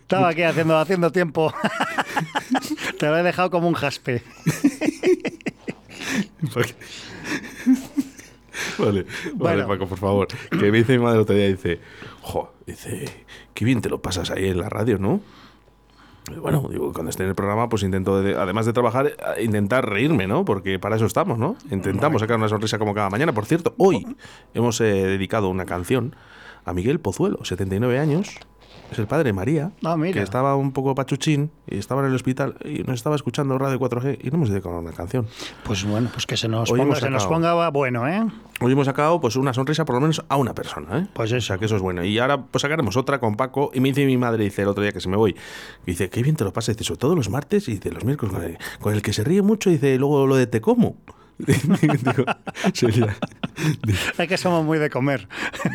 Estaba 0.00 0.28
aquí 0.30 0.42
haciendo, 0.42 0.76
haciendo 0.78 1.10
tiempo. 1.10 1.52
Te 2.98 3.06
lo 3.06 3.16
he 3.18 3.22
dejado 3.22 3.50
como 3.50 3.68
un 3.68 3.74
jaspe. 3.74 4.22
Porque- 6.52 6.74
Vale, 8.78 9.04
vale, 9.34 9.64
Bueno. 9.64 9.68
Paco, 9.68 9.86
por 9.88 9.98
favor. 9.98 10.28
Que 10.50 10.70
me 10.70 10.78
dice 10.78 10.96
mi 10.96 11.02
madre 11.02 11.16
el 11.16 11.22
otro 11.22 11.34
día, 11.34 11.48
dice, 11.48 11.80
jo, 12.22 12.52
dice, 12.66 13.08
qué 13.52 13.64
bien 13.64 13.80
te 13.80 13.88
lo 13.88 14.00
pasas 14.00 14.30
ahí 14.30 14.46
en 14.48 14.58
la 14.58 14.68
radio, 14.68 14.98
¿no? 14.98 15.20
Y 16.30 16.34
Bueno, 16.38 16.66
digo, 16.70 16.92
cuando 16.92 17.10
esté 17.10 17.24
en 17.24 17.30
el 17.30 17.34
programa, 17.34 17.68
pues 17.68 17.82
intento, 17.82 18.22
de- 18.22 18.36
además 18.36 18.64
de 18.66 18.72
trabajar, 18.72 19.06
eh, 19.08 19.42
intentar 19.44 19.88
reírme, 19.88 20.26
¿no? 20.26 20.44
Porque 20.44 20.78
para 20.78 20.96
eso 20.96 21.06
estamos, 21.06 21.38
¿no? 21.38 21.56
Intentamos 21.70 22.20
sacar 22.20 22.36
una 22.36 22.48
sonrisa 22.48 22.78
como 22.78 22.94
cada 22.94 23.10
mañana. 23.10 23.32
Por 23.32 23.44
cierto, 23.46 23.74
hoy 23.76 24.06
hemos 24.54 24.80
eh, 24.80 24.84
dedicado 24.84 25.48
una 25.48 25.66
canción 25.66 26.14
a 26.64 26.72
Miguel 26.72 27.00
Pozuelo, 27.00 27.44
79 27.44 27.98
años. 27.98 28.38
Es 28.94 28.98
el 29.00 29.06
padre 29.08 29.24
de 29.24 29.32
María, 29.32 29.72
Ah, 29.84 29.96
que 30.12 30.22
estaba 30.22 30.54
un 30.54 30.70
poco 30.72 30.94
pachuchín 30.94 31.50
y 31.68 31.78
estaba 31.78 32.00
en 32.02 32.08
el 32.08 32.14
hospital 32.14 32.54
y 32.64 32.84
nos 32.84 32.94
estaba 32.94 33.16
escuchando 33.16 33.58
Radio 33.58 33.78
4G 33.80 34.18
y 34.22 34.30
no 34.30 34.36
hemos 34.36 34.50
dedicado 34.50 34.78
una 34.78 34.92
canción. 34.92 35.26
Pues 35.64 35.84
bueno, 35.84 36.08
pues 36.12 36.26
que 36.26 36.36
se 36.36 36.46
nos, 36.46 36.70
Hoy 36.70 36.78
ponga, 36.78 36.94
se 36.94 37.10
nos 37.10 37.26
ponga 37.26 37.68
bueno, 37.70 38.06
¿eh? 38.06 38.24
Hoy 38.60 38.70
hemos 38.72 38.86
sacado 38.86 39.20
pues 39.20 39.34
una 39.34 39.52
sonrisa 39.52 39.84
por 39.84 39.96
lo 39.96 40.00
menos 40.00 40.24
a 40.28 40.36
una 40.36 40.54
persona, 40.54 40.98
¿eh? 41.00 41.06
Pues 41.12 41.32
O 41.32 41.36
eso. 41.36 41.46
sea, 41.48 41.58
que 41.58 41.64
eso 41.64 41.74
es 41.74 41.82
bueno. 41.82 42.04
Y 42.04 42.18
ahora 42.20 42.40
pues 42.42 42.62
sacaremos 42.62 42.96
otra 42.96 43.18
con 43.18 43.34
Paco. 43.36 43.72
Y 43.74 43.80
me 43.80 43.88
dice 43.88 44.06
mi 44.06 44.16
madre, 44.16 44.44
dice 44.44 44.62
el 44.62 44.68
otro 44.68 44.82
día 44.84 44.92
que 44.92 45.00
se 45.00 45.08
me 45.08 45.16
voy, 45.16 45.34
dice, 45.84 46.08
qué 46.08 46.22
bien 46.22 46.36
te 46.36 46.44
lo 46.44 46.52
pasas, 46.52 46.76
dice, 46.76 46.84
sobre 46.86 47.00
todo 47.00 47.16
los 47.16 47.28
martes 47.30 47.68
y 47.68 47.72
dice, 47.72 47.90
los 47.90 48.04
miércoles, 48.04 48.32
con 48.32 48.44
el, 48.44 48.58
con 48.80 48.94
el 48.94 49.02
que 49.02 49.12
se 49.12 49.24
ríe 49.24 49.42
mucho, 49.42 49.70
dice, 49.70 49.98
luego 49.98 50.26
lo 50.28 50.36
de 50.36 50.46
te 50.46 50.60
como. 50.60 50.96
Digo, 51.38 52.24
sería- 52.72 53.16
Es 54.18 54.28
que 54.28 54.36
somos 54.36 54.64
muy 54.64 54.78
de 54.78 54.90
comer. 54.90 55.28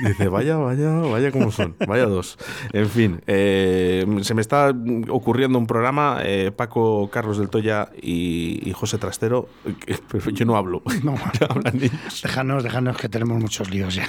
Dice, 0.06 0.28
vaya, 0.28 0.58
vaya, 0.58 0.90
vaya 0.90 1.32
como 1.32 1.52
son, 1.52 1.76
vaya 1.88 2.06
dos. 2.06 2.38
En 2.74 2.88
fin, 2.90 3.22
eh, 3.28 4.06
se 4.22 4.34
me 4.34 4.42
está 4.42 4.74
ocurriendo 5.10 5.58
un 5.60 5.68
programa, 5.68 6.20
eh, 6.24 6.52
Paco 6.56 7.10
Carlos 7.12 7.38
del 7.38 7.50
Toya 7.50 7.90
y, 8.02 8.62
y 8.70 8.74
José 8.74 8.98
Trastero, 8.98 9.50
que- 9.86 9.98
pero 10.12 10.30
yo 10.32 10.46
no 10.46 10.56
hablo, 10.58 10.82
No. 11.04 11.16
Hablan 11.50 11.76
ellos. 11.78 12.22
Déjanos, 12.24 12.64
déjanos 12.64 12.98
que 12.98 13.10
tenemos 13.10 13.40
muchos 13.42 13.70
líos 13.70 13.96
ya. 13.96 14.08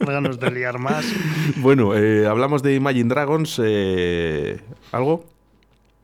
déjanos 0.00 0.38
de 0.40 0.50
liar 0.50 0.78
más. 0.78 1.04
Bueno, 1.56 1.94
eh, 1.96 2.26
hablamos 2.26 2.62
de 2.62 2.74
Imagine 2.74 3.08
Dragons, 3.08 3.60
eh, 3.64 4.60
¿algo? 4.92 5.24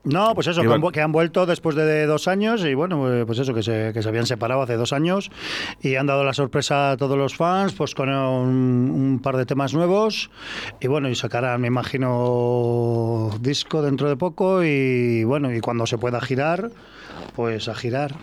No, 0.02 0.34
pues 0.34 0.46
eso, 0.46 0.62
que 0.62 0.66
han, 0.76 0.80
vu- 0.82 0.92
que 0.92 1.00
han 1.02 1.12
vuelto 1.12 1.44
después 1.44 1.76
de 1.76 2.06
dos 2.06 2.26
años 2.26 2.64
y 2.64 2.72
bueno, 2.72 3.12
eh, 3.12 3.26
pues 3.26 3.38
eso, 3.38 3.52
que 3.52 3.62
se, 3.62 3.92
que 3.92 4.02
se 4.02 4.08
habían 4.08 4.24
separado 4.26 4.62
hace 4.62 4.76
dos 4.76 4.94
años 4.94 5.30
y 5.82 5.96
han 5.96 6.06
dado 6.06 6.24
la 6.24 6.32
sorpresa 6.32 6.92
a 6.92 6.96
todos 6.96 7.18
los 7.18 7.34
fans, 7.36 7.74
pues 7.74 7.94
con 7.94 8.08
un, 8.08 8.90
un 8.90 9.20
par 9.22 9.36
de 9.36 9.44
temas 9.44 9.74
nuevos 9.74 10.30
y 10.80 10.86
bueno, 10.86 11.10
y 11.10 11.14
sacarán, 11.14 11.60
me 11.60 11.68
imagino, 11.68 13.30
disco 13.40 13.82
dentro 13.82 14.08
de 14.08 14.16
poco 14.16 14.64
y 14.64 15.24
bueno, 15.24 15.52
y 15.54 15.60
cuando 15.60 15.86
se 15.86 15.98
pueda 15.98 16.20
girar, 16.22 16.70
pues 17.36 17.68
a 17.68 17.74
girar. 17.74 18.14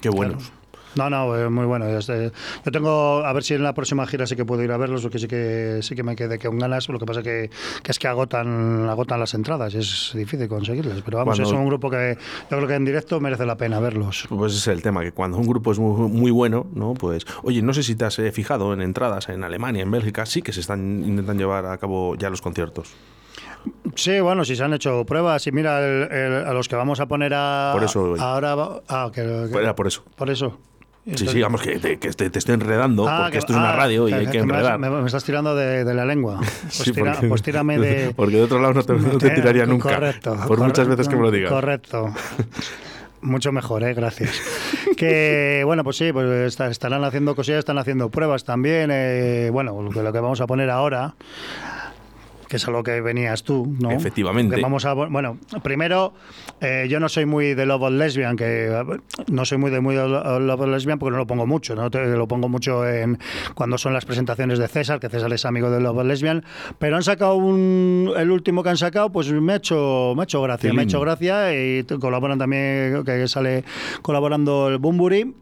Qué 0.00 0.08
buenos. 0.08 0.52
No, 0.96 1.08
no, 1.10 1.36
eh, 1.38 1.48
muy 1.48 1.66
bueno. 1.66 1.86
este- 1.86 2.32
yo 2.64 2.72
tengo, 2.72 3.24
a 3.24 3.32
ver 3.32 3.42
si 3.44 3.54
en 3.54 3.62
la 3.62 3.72
próxima 3.74 4.06
gira 4.06 4.26
sí 4.26 4.36
que 4.36 4.44
puedo 4.44 4.62
ir 4.62 4.72
a 4.72 4.76
verlos, 4.76 5.02
porque 5.02 5.18
sí 5.18 5.28
que 5.28 5.80
sí 5.82 5.94
que 5.94 6.02
me 6.02 6.16
quedé 6.16 6.38
con 6.38 6.58
ganas. 6.58 6.88
Lo 6.88 6.98
que 6.98 7.06
pasa 7.06 7.22
que, 7.22 7.50
que 7.82 7.90
es 7.92 7.98
que 7.98 8.08
agotan 8.08 8.88
agotan 8.88 9.20
las 9.20 9.34
entradas, 9.34 9.74
es 9.74 10.12
difícil 10.14 10.48
conseguirlas. 10.48 11.00
Pero 11.04 11.18
vamos, 11.18 11.36
Cuando- 11.38 11.54
es 11.54 11.58
un 11.60 11.66
grupo 11.66 11.90
que 11.90 12.16
yo 12.50 12.56
creo 12.56 12.66
que 12.68 12.74
en 12.74 12.84
directo 12.84 13.20
merece 13.20 13.46
la 13.46 13.56
pena 13.56 13.78
verlos. 13.80 14.26
Pues 14.28 14.52
ese 14.52 14.70
es 14.70 14.76
el 14.76 14.82
tema, 14.82 15.02
que 15.02 15.12
cuando 15.12 15.38
un 15.38 15.46
grupo 15.46 15.72
es 15.72 15.78
muy, 15.78 16.08
muy 16.08 16.30
bueno, 16.30 16.66
¿no? 16.74 16.94
Pues, 16.94 17.24
oye, 17.42 17.62
no 17.62 17.72
sé 17.72 17.82
si 17.82 17.94
te 17.94 18.04
has 18.04 18.18
eh, 18.18 18.32
fijado 18.32 18.72
en 18.72 18.82
entradas 18.82 19.28
en 19.28 19.44
Alemania, 19.44 19.82
en 19.82 19.90
Bélgica, 19.90 20.26
sí 20.26 20.42
que 20.42 20.52
se 20.52 20.60
están 20.60 21.02
intentando 21.06 21.40
llevar 21.42 21.66
a 21.66 21.78
cabo 21.78 22.16
ya 22.16 22.30
los 22.30 22.40
conciertos. 22.42 22.92
Sí, 23.94 24.20
bueno, 24.20 24.44
si 24.44 24.56
se 24.56 24.64
han 24.64 24.72
hecho 24.72 25.04
pruebas 25.04 25.46
y 25.46 25.52
mira 25.52 25.84
el- 25.86 26.10
el- 26.10 26.44
a 26.46 26.52
los 26.54 26.66
que 26.68 26.76
vamos 26.76 26.98
a 27.00 27.06
poner 27.06 27.32
a 27.34 27.70
Por 27.74 27.84
eso- 27.84 28.14
ahora 28.18 28.56
ah, 28.88 29.10
que, 29.12 29.22
que- 29.52 29.58
era 29.58 29.74
por 29.76 29.86
eso. 29.86 30.02
por 30.16 30.30
eso. 30.30 30.58
Sí, 31.16 31.26
sí, 31.28 31.40
vamos, 31.42 31.60
que 31.62 31.78
te, 31.78 31.98
que 31.98 32.10
te, 32.12 32.30
te 32.30 32.38
estoy 32.38 32.54
enredando, 32.54 33.06
Ah, 33.08 33.18
porque 33.22 33.32
que- 33.32 33.38
esto 33.38 33.52
es 33.52 33.58
una 33.58 33.70
ah, 33.72 33.76
radio 33.76 34.08
y 34.08 34.12
hay 34.12 34.26
que 34.26 34.38
enredar. 34.38 34.78
me- 34.78 34.90
me 34.90 35.06
estás 35.06 35.24
tirando 35.24 35.54
de, 35.54 35.84
de 35.84 35.94
la 35.94 36.04
lengua. 36.04 36.38
Pues, 36.62 36.74
Sí, 36.74 36.92
tira- 36.92 37.12
porque- 37.12 37.28
pues 37.28 37.42
tírame 37.42 37.78
de. 37.80 38.12
Porque 38.14 38.36
de 38.36 38.42
otro 38.42 38.60
lado 38.60 38.74
no 38.74 38.82
te, 38.82 38.92
no 38.94 39.18
te 39.18 39.26
Eh, 39.28 39.30
tiraría 39.30 39.66
nunca. 39.66 39.94
Correcto. 39.94 40.36
Por 40.46 40.58
muchas 40.60 40.86
veces 40.88 41.08
que 41.08 41.16
me 41.16 41.22
lo 41.22 41.30
digas. 41.30 41.50
Correcto. 41.50 42.12
Mucho 43.22 43.52
mejor, 43.52 43.82
¿eh? 43.82 43.92
gracias. 43.92 44.30
Que 44.96 45.60
bueno, 45.66 45.84
pues 45.84 45.96
sí, 45.98 46.10
pues 46.10 46.58
estarán 46.58 47.04
haciendo 47.04 47.34
cosillas, 47.36 47.58
están 47.58 47.76
haciendo 47.76 48.08
pruebas 48.08 48.44
también. 48.44 48.88
eh, 48.90 49.50
bueno, 49.52 49.82
lo 49.82 49.90
que 50.12 50.20
vamos 50.20 50.40
a 50.40 50.46
poner 50.46 50.70
ahora, 50.70 51.14
que 52.50 52.56
es 52.56 52.66
a 52.66 52.72
lo 52.72 52.82
que 52.82 53.00
venías 53.00 53.44
tú, 53.44 53.72
¿no? 53.78 53.92
Efectivamente. 53.92 54.56
Que 54.56 54.60
vamos 54.62 54.84
a, 54.84 54.92
bueno, 54.92 55.38
primero, 55.62 56.12
eh, 56.60 56.88
yo 56.90 56.98
no 56.98 57.08
soy 57.08 57.24
muy 57.24 57.54
de 57.54 57.64
Love 57.64 57.82
of 57.82 57.92
Lesbian, 57.92 58.34
que 58.36 58.68
no 59.30 59.44
soy 59.44 59.56
muy 59.58 59.70
de 59.70 59.80
muy 59.80 59.94
de 59.94 60.08
Lo- 60.08 60.40
Love 60.40 60.62
of 60.62 60.68
Lesbian 60.68 60.98
porque 60.98 61.12
no 61.12 61.18
lo 61.18 61.28
pongo 61.28 61.46
mucho, 61.46 61.76
¿no? 61.76 61.88
Te- 61.92 62.04
lo 62.04 62.26
pongo 62.26 62.48
mucho 62.48 62.84
en 62.88 63.18
cuando 63.54 63.78
son 63.78 63.94
las 63.94 64.04
presentaciones 64.04 64.58
de 64.58 64.66
César, 64.66 64.98
que 64.98 65.08
César 65.08 65.32
es 65.32 65.44
amigo 65.44 65.70
de 65.70 65.80
Love 65.80 65.98
of 65.98 66.06
Lesbian, 66.06 66.44
pero 66.80 66.96
han 66.96 67.04
sacado 67.04 67.36
un, 67.36 68.12
el 68.16 68.32
último 68.32 68.64
que 68.64 68.70
han 68.70 68.76
sacado, 68.76 69.12
pues 69.12 69.30
me 69.30 69.52
ha 69.52 69.56
hecho, 69.56 70.14
me 70.16 70.22
ha 70.22 70.24
hecho 70.24 70.42
gracia, 70.42 70.72
me 70.72 70.80
ha 70.80 70.84
hecho 70.84 71.00
gracia 71.00 71.54
y 71.54 71.84
colaboran 72.00 72.36
también, 72.40 73.04
que 73.04 73.28
sale 73.28 73.62
colaborando 74.02 74.68
el 74.68 74.78
Bumburi. 74.78 75.36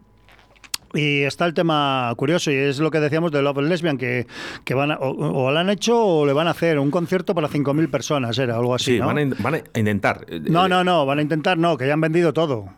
Y 0.95 1.23
está 1.23 1.45
el 1.45 1.53
tema 1.55 2.13
curioso, 2.17 2.51
y 2.51 2.55
es 2.55 2.79
lo 2.79 2.91
que 2.91 2.99
decíamos 3.01 3.31
de 3.31 3.43
Love 3.43 3.59
and 3.59 3.69
Lesbian, 3.69 3.99
que, 3.99 4.27
que 4.65 4.73
van 4.75 4.91
a- 4.93 4.97
o, 4.99 5.11
o 5.45 5.51
lo 5.51 5.59
han 5.59 5.69
hecho 5.69 5.99
o 6.03 6.25
le 6.27 6.33
van 6.33 6.47
a 6.49 6.53
hacer 6.53 6.79
un 6.79 6.91
concierto 6.91 7.35
para 7.35 7.49
5.000 7.49 7.91
personas, 7.91 8.39
era 8.39 8.57
algo 8.57 8.75
así. 8.75 8.93
Sí, 8.93 8.99
¿no? 8.99 9.07
van, 9.07 9.19
a, 9.19 9.23
in- 9.23 9.35
van 9.39 9.55
a 9.55 9.59
intentar. 9.79 10.25
No, 10.49 10.67
no, 10.69 10.85
no, 10.85 11.05
van 11.05 11.19
a 11.19 11.23
intentar, 11.23 11.59
no, 11.59 11.77
que 11.77 11.87
ya 11.87 11.93
han 11.93 12.01
vendido 12.01 12.33
todo. 12.33 12.71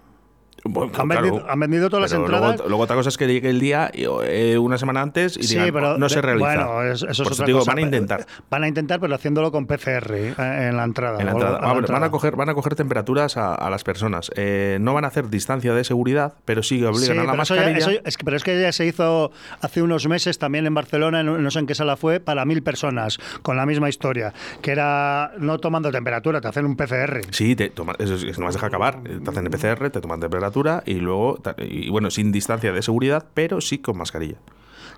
Bueno, 0.64 0.92
han 0.98 1.08
claro, 1.08 1.22
vendido- 1.22 1.46
han 1.50 1.60
vendido 1.60 1.88
todas 1.90 2.02
las 2.02 2.12
entradas. 2.12 2.56
Luego, 2.56 2.68
luego 2.68 2.82
otra 2.84 2.96
cosa 2.96 3.08
es 3.08 3.16
que 3.16 3.26
llegue 3.26 3.50
el 3.50 3.60
día 3.60 3.90
eh, 3.94 4.58
una 4.58 4.78
semana 4.78 5.00
antes 5.02 5.36
y 5.36 5.42
Sí, 5.44 5.54
digan, 5.54 5.70
pero 5.72 5.98
no 5.98 6.08
se 6.08 6.20
realiza. 6.20 6.46
Bueno, 6.66 6.82
es- 6.82 7.02
eso 7.02 7.06
es 7.10 7.18
Por 7.18 7.26
eso 7.32 7.34
otra 7.34 7.46
digo, 7.46 7.58
cosa. 7.60 7.70
van 7.72 7.78
a 7.78 7.82
intentar. 7.82 8.26
Van 8.50 8.64
a 8.64 8.68
intentar, 8.68 9.00
pero 9.00 9.14
haciéndolo 9.14 9.50
con 9.52 9.66
PCR 9.66 10.14
eh, 10.14 10.34
en 10.68 10.76
la 10.76 10.84
entrada. 10.84 11.18
En 11.20 11.26
la 11.26 11.32
o 11.32 11.36
entrada. 11.36 11.56
a 11.58 11.60
la 11.62 11.66
Van- 11.68 11.76
entrada. 11.78 12.00
Van, 12.00 12.08
a 12.08 12.10
coger, 12.10 12.36
van 12.36 12.48
a 12.48 12.54
coger 12.54 12.74
temperaturas 12.74 13.36
a, 13.36 13.54
a 13.54 13.70
las 13.70 13.84
personas. 13.84 14.30
Eh, 14.36 14.78
no 14.80 14.94
van 14.94 15.04
a 15.04 15.08
hacer 15.08 15.28
distancia 15.30 15.72
de 15.74 15.84
seguridad, 15.84 16.34
pero 16.44 16.62
sí 16.62 16.78
que 16.78 16.86
obligan 16.86 17.04
Sí, 17.04 17.10
a 17.12 17.14
la 17.14 17.22
eso 17.22 17.32
ya- 17.32 17.36
mascarilla. 17.36 17.78
eso- 17.78 17.90
es 18.04 18.16
que, 18.16 18.24
pero 18.24 18.36
es 18.36 18.44
que 18.44 18.60
ya 18.60 18.72
se 18.72 18.86
hizo 18.86 19.30
hace 19.60 19.82
unos 19.82 20.06
meses 20.08 20.38
también 20.38 20.66
en 20.66 20.74
Barcelona, 20.74 21.20
en- 21.20 21.42
no 21.42 21.50
sé 21.50 21.58
en 21.60 21.66
qué 21.66 21.74
sala 21.74 21.96
fue, 21.96 22.20
para 22.20 22.44
mil 22.44 22.62
personas, 22.62 23.18
con 23.42 23.56
la 23.56 23.66
misma 23.66 23.88
historia, 23.88 24.32
que 24.62 24.72
era 24.72 25.32
no 25.38 25.58
tomando 25.58 25.90
temperatura, 25.90 26.40
te 26.40 26.48
hacen 26.48 26.66
un 26.66 26.76
PCR. 26.76 27.22
Sí, 27.30 27.56
te 27.56 27.70
toma- 27.70 27.94
eso 27.98 28.14
es, 28.14 28.22
es 28.24 28.34
que 28.36 28.40
no 28.40 28.46
vas 28.46 28.54
a 28.54 28.58
dejar 28.58 28.68
acabar. 28.68 29.02
Te 29.02 29.30
hacen 29.30 29.44
el 29.44 29.50
PCR, 29.50 29.90
te 29.90 30.00
toman 30.00 30.20
temperatura 30.20 30.50
y 30.86 30.94
luego, 30.94 31.38
y 31.58 31.88
bueno, 31.90 32.10
sin 32.10 32.32
distancia 32.32 32.72
de 32.72 32.82
seguridad, 32.82 33.26
pero 33.34 33.60
sí 33.60 33.78
con 33.78 33.96
mascarilla. 33.96 34.38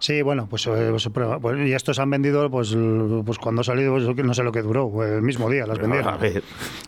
Sí, 0.03 0.21
bueno, 0.21 0.49
pues, 0.51 0.67
eh, 0.67 0.89
pues, 0.91 1.09
pues, 1.41 1.59
y 1.65 1.73
estos 1.73 2.01
han 2.01 2.11
vendido, 2.11 2.51
pues, 2.51 2.77
pues 3.25 3.39
cuando 3.39 3.61
ha 3.61 3.65
salido, 3.65 3.95
pues, 3.95 4.17
no 4.17 4.35
sé 4.35 4.43
lo 4.43 4.51
que 4.51 4.61
duró, 4.61 4.91
pues, 4.91 5.13
el 5.13 5.23
mismo 5.23 5.49
día 5.49 5.65
las 5.65 5.79
vendieron. 5.79 6.13
A 6.13 6.17
ver, 6.17 6.43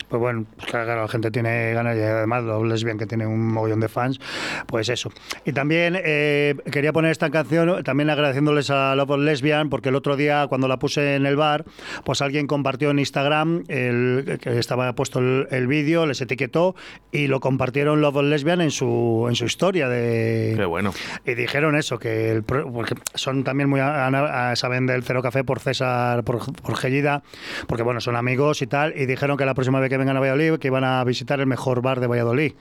Pues 0.09 0.19
bueno, 0.19 0.45
pues 0.57 0.67
claro, 0.69 1.01
la 1.01 1.07
gente 1.07 1.31
tiene 1.31 1.71
ganas 1.71 1.95
y 1.95 2.01
además 2.01 2.43
los 2.43 2.67
lesbian 2.67 2.97
que 2.97 3.05
tiene 3.05 3.25
un 3.25 3.53
mogollón 3.53 3.79
de 3.79 3.87
fans, 3.87 4.19
pues 4.67 4.89
eso. 4.89 5.13
Y 5.45 5.53
también 5.53 5.97
eh, 5.97 6.55
quería 6.69 6.91
poner 6.91 7.11
esta 7.11 7.29
canción 7.29 7.85
también 7.85 8.09
agradeciéndoles 8.09 8.69
a 8.69 8.93
Love 8.95 9.11
of 9.11 9.19
Lesbian 9.21 9.69
porque 9.69 9.87
el 9.87 9.95
otro 9.95 10.17
día 10.17 10.47
cuando 10.49 10.67
la 10.67 10.77
puse 10.77 11.15
en 11.15 11.25
el 11.25 11.37
bar, 11.37 11.63
pues 12.03 12.21
alguien 12.21 12.47
compartió 12.47 12.91
en 12.91 12.99
Instagram 12.99 13.63
el, 13.69 14.39
que 14.41 14.59
estaba 14.59 14.93
puesto 14.93 15.19
el, 15.19 15.47
el 15.51 15.67
vídeo, 15.67 16.05
les 16.05 16.19
etiquetó 16.19 16.75
y 17.13 17.27
lo 17.27 17.39
compartieron 17.39 18.01
Love 18.01 18.17
of 18.17 18.25
Lesbian 18.25 18.59
en 18.59 18.71
su 18.71 19.25
en 19.29 19.35
su 19.35 19.45
historia 19.45 19.87
de 19.87 20.55
qué 20.57 20.65
bueno. 20.65 20.93
y 21.25 21.33
dijeron 21.33 21.77
eso, 21.77 21.97
que 21.97 22.29
el 22.29 22.43
porque 22.43 22.95
son 23.13 23.43
también 23.43 23.69
muy 23.69 23.79
a- 23.81 24.53
saben 24.55 24.85
del 24.87 25.03
Cero 25.03 25.21
Café 25.21 25.43
por 25.43 25.59
César, 25.59 26.23
por, 26.23 26.39
por 26.61 26.75
Gellida, 26.77 27.23
porque 27.67 27.83
bueno, 27.83 28.01
son 28.01 28.15
amigos 28.15 28.61
y 28.61 28.67
tal, 28.67 28.93
y 28.97 29.05
dijeron 29.05 29.37
que 29.37 29.45
la 29.45 29.53
próxima 29.53 29.79
vez 29.79 29.89
que 29.89 29.97
vengan 29.97 30.17
a 30.17 30.19
Valladolid 30.19 30.59
que 30.59 30.67
iban 30.67 30.83
a 30.83 31.03
visitar 31.03 31.39
el 31.39 31.47
mejor 31.47 31.81
bar 31.81 31.99
de 31.99 32.07
Valladolid. 32.07 32.53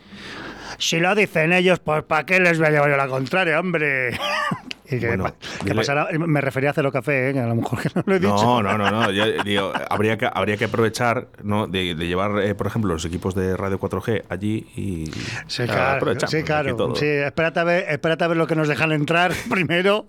Si 0.78 0.98
lo 0.98 1.14
dicen 1.14 1.52
ellos, 1.52 1.78
pues 1.78 2.02
¿para 2.02 2.24
qué 2.26 2.40
les 2.40 2.58
voy 2.58 2.66
a 2.66 2.70
llevar 2.70 2.90
yo 2.90 2.96
la 2.96 3.06
contraria, 3.06 3.60
hombre? 3.60 4.10
y 4.90 4.98
que, 4.98 5.06
Bueno, 5.06 5.24
pa- 5.24 5.34
que 5.64 5.70
dile- 5.70 5.76
pasara- 5.76 6.08
me 6.18 6.40
refería 6.40 6.70
a 6.70 6.72
Cero 6.72 6.90
Café, 6.90 7.30
¿eh? 7.30 7.32
que 7.32 7.38
a 7.40 7.46
lo 7.46 7.54
mejor 7.54 7.80
que 7.80 7.90
no 7.94 8.02
lo 8.04 8.14
he 8.16 8.18
dicho. 8.18 8.34
No, 8.34 8.62
no, 8.62 8.76
no, 8.76 8.90
no. 8.90 9.10
Yo 9.12 9.24
digo, 9.44 9.72
habría 9.88 10.18
que, 10.18 10.28
habría 10.32 10.56
que 10.56 10.64
aprovechar 10.64 11.28
¿no? 11.44 11.68
de, 11.68 11.94
de 11.94 12.06
llevar, 12.08 12.40
eh, 12.40 12.54
por 12.56 12.66
ejemplo, 12.66 12.92
los 12.92 13.04
equipos 13.04 13.34
de 13.36 13.56
Radio 13.56 13.78
4G 13.78 14.24
allí 14.28 14.66
y 14.76 15.04
Sí, 15.46 15.64
claro, 15.64 16.14
sí, 16.26 16.42
claro. 16.42 16.96
Sí, 16.96 17.06
espérate 17.06 17.60
a, 17.60 17.64
ver, 17.64 17.84
espérate 17.88 18.24
a 18.24 18.28
ver 18.28 18.36
lo 18.36 18.46
que 18.48 18.56
nos 18.56 18.66
dejan 18.66 18.90
entrar 18.92 19.32
primero. 19.50 20.06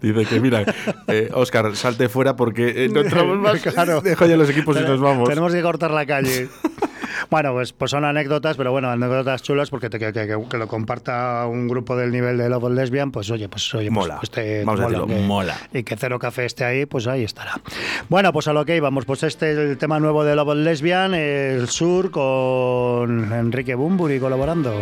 Dice 0.00 0.24
que, 0.26 0.40
mira, 0.40 0.64
eh, 1.08 1.30
Oscar, 1.32 1.74
salte 1.76 2.08
fuera 2.08 2.34
porque 2.36 2.84
eh, 2.84 2.88
no 2.88 3.00
entramos 3.00 3.38
más. 3.38 3.60
Claro. 3.74 4.00
Dejo 4.00 4.26
ya 4.26 4.36
los 4.36 4.48
equipos 4.50 4.76
y 4.76 4.80
nos 4.80 5.00
vamos. 5.00 5.28
Tenemos 5.28 5.52
que 5.52 5.62
cortar 5.62 5.90
la 5.90 6.06
calle. 6.06 6.48
Bueno, 7.30 7.52
pues, 7.52 7.72
pues 7.72 7.90
son 7.90 8.04
anécdotas, 8.04 8.56
pero 8.56 8.70
bueno, 8.72 8.90
anécdotas 8.90 9.42
chulas 9.42 9.70
porque 9.70 9.88
te- 9.90 9.98
que, 9.98 10.12
que- 10.12 10.26
que- 10.48 10.58
lo 10.58 10.68
comparta 10.68 11.46
un 11.46 11.66
grupo 11.68 11.96
del 11.96 12.10
nivel 12.12 12.36
de 12.38 12.48
Love 12.48 12.70
Lesbian, 12.70 13.10
pues 13.10 13.30
oye, 13.30 13.48
pues 13.48 13.72
oye, 13.74 13.88
pues, 13.90 13.94
Mola. 14.08 14.20
pues 14.20 14.64
Vamos 14.64 14.80
a 14.80 14.84
decirlo, 14.88 15.06
mola. 15.06 15.56
Y 15.72 15.82
que 15.84 15.96
Cero 15.96 16.18
Café 16.18 16.44
esté 16.44 16.64
ahí, 16.64 16.86
pues 16.86 17.06
ahí 17.06 17.24
estará. 17.24 17.54
Bueno, 18.08 18.32
pues 18.32 18.46
a 18.48 18.52
lo 18.52 18.64
que 18.64 18.76
íbamos, 18.76 19.04
pues 19.06 19.22
este 19.22 19.52
es 19.52 19.58
el 19.58 19.78
tema 19.78 19.98
nuevo 20.00 20.22
de 20.24 20.36
Love 20.36 20.54
Lesbian, 20.56 21.14
el 21.14 21.68
sur 21.68 22.10
con 22.10 23.32
Enrique 23.32 23.74
Bumburi 23.74 24.18
colaborando. 24.20 24.74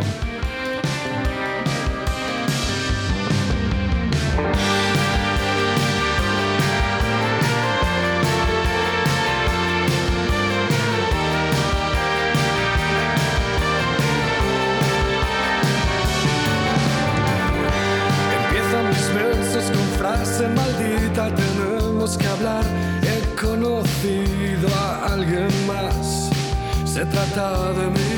Se 27.02 27.06
trata 27.06 27.72
de 27.72 27.90
mí. 27.90 28.11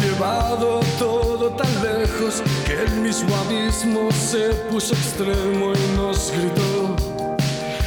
Llevado 0.00 0.80
todo 0.98 1.50
tan 1.50 1.72
lejos 1.82 2.42
que 2.66 2.82
el 2.82 2.90
mismo 3.00 3.34
abismo 3.36 4.10
se 4.12 4.50
puso 4.70 4.94
extremo 4.94 5.72
y 5.72 5.96
nos 5.96 6.32
gritó, 6.32 6.96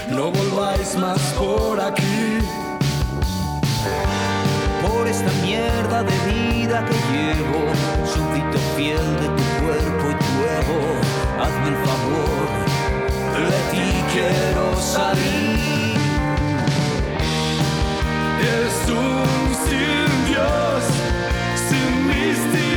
no 0.09 0.31
volváis 0.31 0.95
más 0.95 1.19
por 1.37 1.79
aquí. 1.79 2.39
por 4.81 5.07
esta 5.07 5.31
mierda 5.43 6.03
de 6.03 6.15
vida 6.31 6.85
que 6.85 6.95
llevo, 7.11 7.61
súbdito 8.13 8.57
fiel 8.75 9.05
de 9.21 9.27
tu 9.37 9.43
cuerpo 9.61 10.03
y 10.11 10.15
tu 10.23 10.33
ego, 10.59 10.79
hazme 11.41 11.67
el 11.69 11.79
favor, 11.87 12.49
de 13.49 13.59
ti 13.71 13.87
quiero 14.13 14.65
salir. 14.81 15.97
Es 18.59 18.89
un 18.89 19.55
sin 19.65 20.25
Dios, 20.27 20.83
sin 22.35 22.72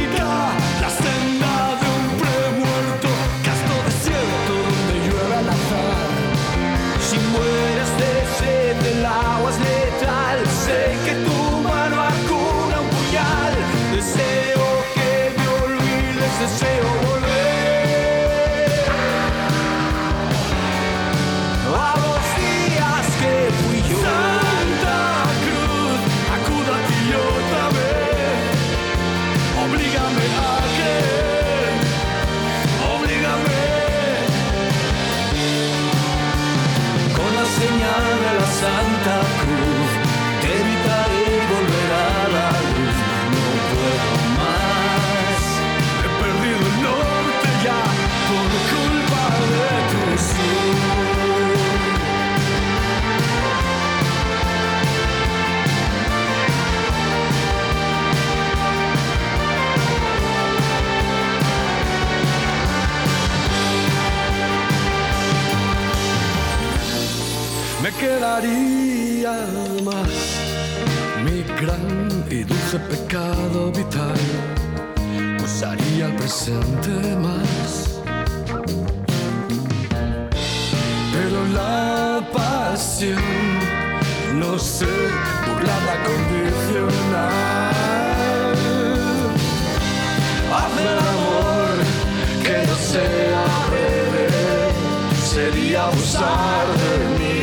sería 95.37 95.85
abusar 95.85 96.67
de 96.83 96.95
mí, 97.19 97.41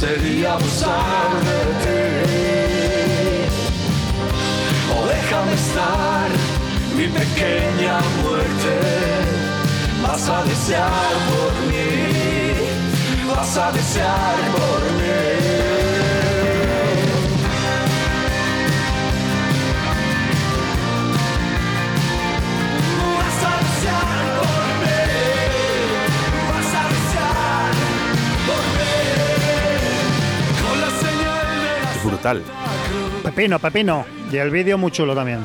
sería 0.00 0.54
abusar 0.54 1.30
de 1.46 1.58
ti. 1.82 2.00
O 4.96 4.98
déjame 5.06 5.54
estar 5.54 6.28
mi 6.96 7.06
pequeña 7.20 8.00
muerte. 8.22 8.72
Vas 10.02 10.28
a 10.28 10.42
desear 10.42 11.12
por 11.30 11.52
mí, 11.70 11.90
vas 13.28 13.56
a 13.56 13.70
desear 13.70 14.36
por 14.56 14.80
mí. 14.98 15.43
Pepino, 33.22 33.58
Pepino. 33.58 34.06
Y 34.32 34.36
el 34.38 34.50
vídeo 34.50 34.78
muy 34.78 34.90
chulo 34.90 35.14
también. 35.14 35.40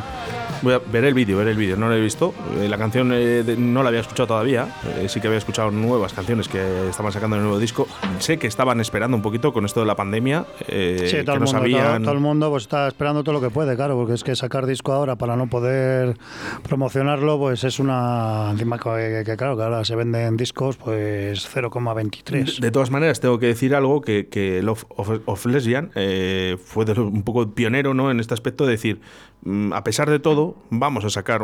Voy 0.61 0.73
a 0.73 0.79
ver 0.79 1.05
el 1.05 1.13
vídeo, 1.13 1.37
ver 1.37 1.47
el 1.47 1.55
vídeo. 1.57 1.77
No 1.77 1.87
lo 1.87 1.95
he 1.95 2.01
visto. 2.01 2.33
Eh, 2.59 2.67
la 2.67 2.77
canción 2.77 3.11
eh, 3.13 3.43
no 3.57 3.81
la 3.83 3.89
había 3.89 4.01
escuchado 4.01 4.27
todavía. 4.27 4.67
Eh, 4.97 5.07
sí 5.07 5.21
que 5.21 5.27
había 5.27 5.37
escuchado 5.37 5.71
nuevas 5.71 6.13
canciones 6.13 6.47
que 6.49 6.89
estaban 6.89 7.11
sacando 7.11 7.35
en 7.37 7.41
el 7.41 7.47
nuevo 7.47 7.59
disco. 7.59 7.87
Sé 8.19 8.37
que 8.37 8.47
estaban 8.47 8.79
esperando 8.81 9.15
un 9.15 9.23
poquito 9.23 9.53
con 9.53 9.65
esto 9.65 9.79
de 9.79 9.85
la 9.85 9.95
pandemia. 9.95 10.45
eh, 10.67 11.07
Sí, 11.09 11.17
todo 11.23 11.25
que 11.25 11.31
el, 11.31 11.39
no 11.39 11.45
mundo, 11.45 11.51
sabían. 11.51 12.03
todo 12.03 12.13
el 12.13 12.19
mundo 12.19 12.49
pues 12.49 12.63
está 12.63 12.87
esperando 12.87 13.23
todo 13.23 13.33
lo 13.33 13.41
que 13.41 13.49
puede, 13.49 13.75
claro, 13.75 13.95
porque 13.95 14.13
es 14.13 14.23
que 14.23 14.35
sacar 14.35 14.65
disco 14.65 14.91
ahora 14.91 15.15
para 15.15 15.35
no 15.35 15.47
poder 15.47 16.17
promocionarlo, 16.63 17.37
pues 17.39 17.63
es 17.63 17.79
una... 17.79 18.49
Encima 18.51 18.77
que, 18.77 19.23
que, 19.25 19.37
claro, 19.37 19.55
que 19.55 19.63
ahora 19.63 19.85
se 19.85 19.95
venden 19.95 20.35
discos, 20.37 20.77
pues 20.77 21.47
0,23. 21.53 22.55
De, 22.59 22.61
de 22.67 22.71
todas 22.71 22.91
maneras, 22.91 23.19
tengo 23.19 23.39
que 23.39 23.47
decir 23.47 23.75
algo 23.75 24.01
que, 24.01 24.27
que 24.27 24.61
Love 24.61 24.85
of, 24.89 25.09
of 25.25 25.45
Lesbian 25.45 25.91
eh, 25.95 26.57
fue 26.63 26.85
de 26.85 26.99
un 26.99 27.23
poco 27.23 27.49
pionero 27.51 27.93
¿no? 27.93 28.11
en 28.11 28.19
este 28.19 28.33
aspecto 28.33 28.65
de 28.65 28.71
decir, 28.73 28.99
mm, 29.43 29.73
a 29.73 29.83
pesar 29.83 30.09
de 30.09 30.19
todo, 30.19 30.48
vamos 30.69 31.05
a 31.05 31.09
sacar, 31.09 31.41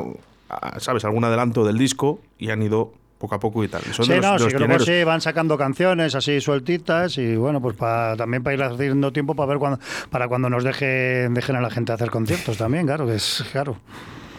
¿sabes?, 0.77 1.05
algún 1.05 1.23
adelanto 1.23 1.65
del 1.65 1.77
disco 1.77 2.19
y 2.37 2.49
han 2.49 2.61
ido 2.61 2.93
poco 3.17 3.35
a 3.35 3.39
poco 3.39 3.63
y 3.63 3.67
tal. 3.67 3.81
Son 3.93 4.05
Sí, 4.05 4.11
de 4.11 4.17
los, 4.17 4.25
no, 4.25 4.33
de 4.33 4.49
sí, 4.49 4.55
creo 4.55 4.77
que 4.77 4.79
sí, 4.79 5.03
van 5.03 5.21
sacando 5.21 5.57
canciones 5.57 6.15
así 6.15 6.41
sueltitas 6.41 7.17
y 7.17 7.35
bueno, 7.35 7.61
pues 7.61 7.75
para, 7.75 8.15
también 8.17 8.43
para 8.43 8.53
ir 8.55 8.63
haciendo 8.63 9.11
tiempo 9.13 9.35
para 9.35 9.47
ver 9.47 9.57
cuando, 9.57 9.79
para 10.09 10.27
cuando 10.27 10.49
nos 10.49 10.63
deje, 10.63 11.29
dejen 11.29 11.55
a 11.55 11.61
la 11.61 11.69
gente 11.69 11.93
hacer 11.93 12.11
conciertos 12.11 12.57
también, 12.57 12.85
claro, 12.85 13.07
que 13.07 13.15
es 13.15 13.43
claro, 13.51 13.77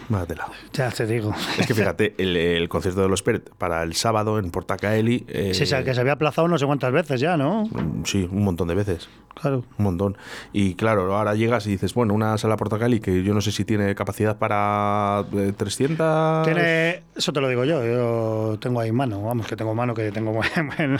Mádatela. 0.09 0.47
ya 0.73 0.89
te 0.89 1.05
digo. 1.05 1.33
Es 1.59 1.67
que 1.67 1.73
fíjate, 1.73 2.15
el, 2.17 2.35
el 2.37 2.69
concierto 2.69 3.01
de 3.01 3.09
los 3.09 3.23
Peret 3.23 3.49
para 3.57 3.83
el 3.83 3.93
sábado 3.93 4.39
en 4.39 4.51
Portacaeli. 4.51 5.25
eh, 5.27 5.53
Sí, 5.53 5.65
que 5.83 5.93
se 5.93 5.99
había 6.01 6.13
aplazado 6.13 6.47
no 6.47 6.57
sé 6.57 6.65
cuántas 6.65 6.91
veces 6.93 7.19
ya, 7.19 7.35
¿no? 7.37 7.65
mm, 7.65 8.03
Sí, 8.05 8.27
un 8.31 8.43
montón 8.43 8.67
de 8.69 8.75
veces. 8.75 9.09
Claro. 9.39 9.63
Un 9.77 9.83
montón. 9.83 10.17
Y 10.51 10.73
claro, 10.75 11.15
ahora 11.15 11.35
llegas 11.35 11.67
y 11.67 11.71
dices, 11.71 11.93
bueno, 11.93 12.13
una 12.13 12.37
sala 12.39 12.57
Portacaeli 12.57 12.99
que 12.99 13.21
yo 13.23 13.33
no 13.35 13.41
sé 13.41 13.51
si 13.51 13.65
tiene 13.65 13.93
capacidad 13.95 14.37
para 14.37 15.25
eh, 15.33 15.53
300. 15.55 16.43
Tiene, 16.45 17.03
eso 17.15 17.31
te 17.33 17.41
lo 17.41 17.47
digo 17.49 17.63
yo, 17.65 17.85
yo 17.85 18.57
tengo 18.59 18.79
ahí 18.79 18.91
mano, 18.91 19.21
vamos, 19.21 19.45
que 19.45 19.55
tengo 19.55 19.75
mano, 19.75 19.93
que 19.93 20.11
tengo 20.11 20.31
buen- 20.33 20.67
buen- 20.77 20.97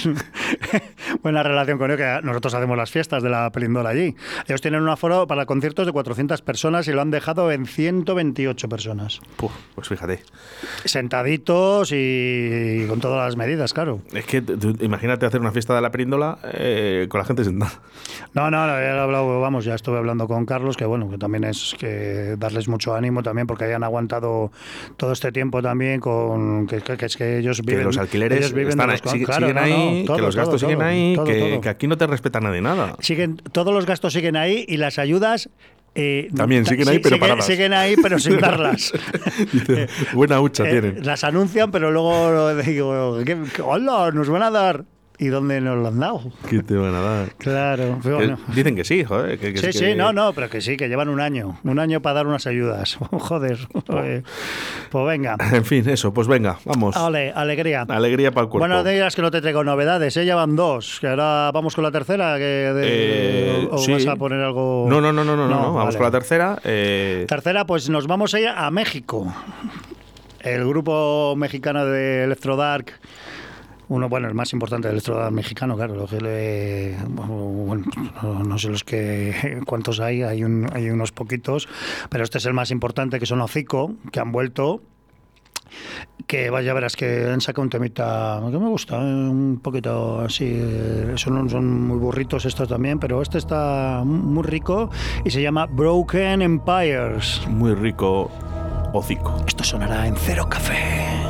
buena 1.24 1.42
relación 1.44 1.78
con 1.78 1.90
ellos, 1.92 1.98
que 2.00 2.26
nosotros 2.28 2.54
hacemos 2.54 2.78
las 2.78 2.92
fiestas 2.92 3.24
de 3.24 3.30
la 3.30 3.50
Pelindola 3.52 3.90
allí. 3.90 4.16
Ellos 4.48 4.62
tienen 4.62 4.82
un 4.82 4.90
aforo 4.90 5.26
para 5.28 5.46
conciertos 5.46 5.86
de 5.86 5.92
400 5.92 6.42
personas 6.42 6.88
y 6.88 6.92
lo 6.92 7.02
han 7.02 7.10
dejado 7.12 7.52
en 7.52 7.66
128 7.66 8.70
personas. 8.70 8.97
Puf, 9.36 9.52
pues 9.76 9.88
fíjate. 9.88 10.22
Sentaditos 10.86 11.92
y 11.94 12.86
con 12.88 13.00
todas 13.00 13.26
las 13.26 13.36
medidas, 13.38 13.74
claro. 13.74 14.00
Es 14.14 14.26
que 14.26 14.44
imagínate 14.82 15.26
hacer 15.26 15.40
una 15.42 15.52
fiesta 15.52 15.76
de 15.76 15.82
la 15.82 15.92
perindola 15.92 16.40
eh, 16.54 17.08
con 17.10 17.20
la 17.20 17.26
gente 17.26 17.44
sentada. 17.44 17.74
No, 18.34 18.50
no, 18.52 18.66
no, 18.68 18.74
ya 18.74 18.80
he 18.96 19.00
hablado, 19.00 19.40
vamos, 19.42 19.66
ya 19.66 19.76
estuve 19.76 19.98
hablando 19.98 20.28
con 20.28 20.46
Carlos, 20.46 20.78
que 20.78 20.86
bueno, 20.86 21.10
que 21.10 21.18
también 21.18 21.44
es 21.44 21.76
que 21.80 22.36
darles 22.38 22.68
mucho 22.68 22.96
ánimo 22.96 23.24
también 23.24 23.48
porque 23.48 23.66
hayan 23.66 23.84
aguantado 23.84 24.52
todo 24.98 25.12
este 25.12 25.32
tiempo 25.32 25.62
también 25.62 26.00
con 26.00 26.68
que, 26.68 26.82
que- 26.82 26.98
que 26.98 27.06
es 27.06 27.18
que 27.18 27.38
ellos 27.40 27.58
Que 27.62 27.72
viven 27.72 27.86
los 27.86 27.98
alquileres 27.98 28.40
ellos 28.40 28.54
viven 28.54 28.70
están 28.70 28.90
los 28.90 29.02
claro, 29.02 29.18
siguen 29.48 29.56
no, 29.56 29.62
no, 29.62 29.66
ahí, 29.90 30.06
todo, 30.06 30.16
que 30.18 30.22
los 30.22 30.36
todo, 30.36 30.44
gastos 30.46 30.62
siguen 30.62 30.82
ahí, 30.82 31.18
que, 31.26 31.60
que 31.62 31.70
aquí 31.70 31.88
no 31.88 31.98
te 31.98 32.08
respeta 32.08 32.40
nadie 32.40 32.62
nada. 32.62 32.96
siguen 33.00 33.38
todos 33.38 33.74
los 33.74 33.86
gastos 33.86 34.14
siguen 34.14 34.36
ahí 34.36 34.66
y 34.68 34.78
las 34.78 35.00
ayudas 35.00 35.50
eh, 36.00 36.30
También 36.36 36.64
ta- 36.64 36.70
siguen 36.70 36.88
ahí, 36.90 36.96
sí- 36.96 37.02
pero 37.02 37.16
siguen, 37.16 37.20
paradas. 37.30 37.46
siguen 37.46 37.74
ahí 37.74 37.96
pero 38.02 38.20
sin 38.20 38.38
darlas 38.40 38.94
Dice, 39.52 39.88
buena 40.14 40.40
hucha 40.40 40.64
Eh, 40.68 40.70
tienen. 40.72 41.06
las 41.06 41.24
anuncian 41.24 41.72
pero 41.72 41.92
luego 41.92 42.54
digo 42.56 43.18
¿qué- 43.26 43.38
qué- 43.56 43.62
hola 43.64 44.12
nos 44.14 44.30
van 44.30 44.44
a 44.44 44.52
dar 44.52 44.86
y 45.20 45.28
dónde 45.28 45.60
nos 45.62 45.78
lo 45.78 45.88
han 45.88 46.00
dado 46.00 46.22
¿Qué 46.50 46.62
te 46.62 46.76
van 46.76 46.94
a 46.94 47.02
dar? 47.02 47.30
claro 47.38 47.98
pero 48.04 48.18
Que 48.20 48.26
bueno. 48.28 48.40
Dicen 48.54 48.76
que 48.76 48.84
sí, 48.84 49.04
joder. 49.04 49.40
que- 49.40 49.54
que 49.54 49.60
Sí, 49.60 49.74
sí, 49.74 49.86
que- 49.86 49.96
no, 49.96 50.14
no, 50.14 50.34
pero 50.34 50.50
que 50.50 50.62
sí, 50.62 50.78
que 50.78 50.88
llevan 50.90 51.10
un 51.10 51.20
año, 51.20 51.60
un 51.64 51.80
año 51.80 52.02
para 52.02 52.16
dar 52.16 52.28
unas 52.28 52.46
ayudas. 52.48 52.96
Joder, 53.12 53.58
pues, 53.86 54.24
pues 54.92 55.06
venga. 55.08 55.36
En 55.54 55.66
fin, 55.66 55.88
eso, 55.90 56.14
pues 56.14 56.28
venga, 56.28 56.60
vamos. 56.66 56.96
Ale, 56.96 57.32
alegría. 57.32 57.86
Alegría 57.90 58.32
para 58.32 58.44
el 58.44 58.50
cuerpo. 58.50 58.60
Bueno, 58.68 58.76
no 58.84 58.90
digas 58.90 59.16
que 59.16 59.22
no 59.24 59.32
te 59.32 59.42
traigo 59.42 59.64
novedades, 59.64 60.16
¿eh? 60.18 60.26
ya 60.26 60.36
van 60.36 60.56
dos. 60.56 61.00
Que 61.02 61.08
ahora 61.08 61.50
vamos 61.54 61.74
con 61.76 61.84
la 61.84 61.92
tercera. 61.92 62.38
Que 62.38 62.44
de- 62.44 63.62
Eh, 63.64 63.68
o, 63.72 63.78
sí. 63.80 63.94
vas 63.94 64.06
a 64.08 64.16
poner 64.16 64.40
algo. 64.42 64.86
No, 64.90 65.02
no, 65.02 65.12
no, 65.12 65.24
no, 65.24 65.36
no, 65.36 65.48
no, 65.48 65.56
vamos 65.74 65.86
vale. 65.86 65.98
con 65.98 66.06
la 66.06 66.12
tercera. 66.12 66.60
eh, 66.64 67.26
Tercera, 67.28 67.66
pues 67.66 67.90
nos 67.90 68.06
vamos 68.08 68.34
a 68.36 68.40
ir 68.40 68.48
a 68.50 68.70
México. 68.72 69.34
El 70.42 70.66
grupo 70.68 71.36
mexicano 71.36 71.86
de 71.86 72.26
Electrodark. 72.26 72.94
Uno, 73.90 74.10
bueno, 74.10 74.28
el 74.28 74.34
más 74.34 74.52
importante 74.54 74.88
del 74.90 74.96
Electrodark 74.96 75.32
mexicano, 75.32 75.76
claro. 75.78 75.96
Lo 75.96 76.08
que 76.08 76.20
le- 76.20 76.98
bueno, 77.08 77.86
no, 78.22 78.58
sé 78.58 78.70
los 78.70 78.84
que 78.84 79.62
cuántos 79.66 80.00
hay, 80.00 80.24
hay, 80.24 80.44
un- 80.44 80.68
hay 80.74 80.90
unos 80.90 81.12
poquitos, 81.12 81.68
pero 82.10 82.24
este 82.24 82.38
es 82.40 82.46
el 82.46 82.54
más 82.54 82.70
importante, 82.72 83.20
que 83.20 83.26
son 83.26 83.40
Hocico, 83.42 83.94
que 84.12 84.20
han 84.20 84.32
vuelto 84.32 84.82
que 86.28 86.50
vaya 86.50 86.74
verás 86.74 86.96
que 86.96 87.26
han 87.30 87.40
sacado 87.42 87.64
un 87.64 87.70
temita 87.70 88.42
que 88.52 88.58
me 88.58 88.68
gusta, 88.70 88.98
eh, 88.98 89.06
un 89.06 89.60
poquito 89.62 90.22
así, 90.22 90.46
eh, 90.50 91.14
son, 91.16 91.50
son 91.50 91.88
muy 91.88 91.98
burritos 91.98 92.46
estos 92.46 92.68
también, 92.68 93.00
pero 93.00 93.22
este 93.22 93.38
está 93.38 94.02
muy 94.06 94.44
rico 94.44 94.90
y 95.24 95.30
se 95.30 95.42
llama 95.42 95.66
Broken 95.66 96.42
Empires. 96.42 97.42
muy 97.50 97.74
rico 97.76 98.30
hocico. 98.94 99.44
Esto 99.48 99.64
sonará 99.64 100.08
en 100.08 100.16
Cero 100.16 100.48
Café. 100.50 101.27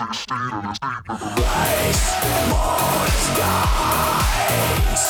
Rise, 0.00 0.16
more 2.48 3.06
skies. 3.26 5.09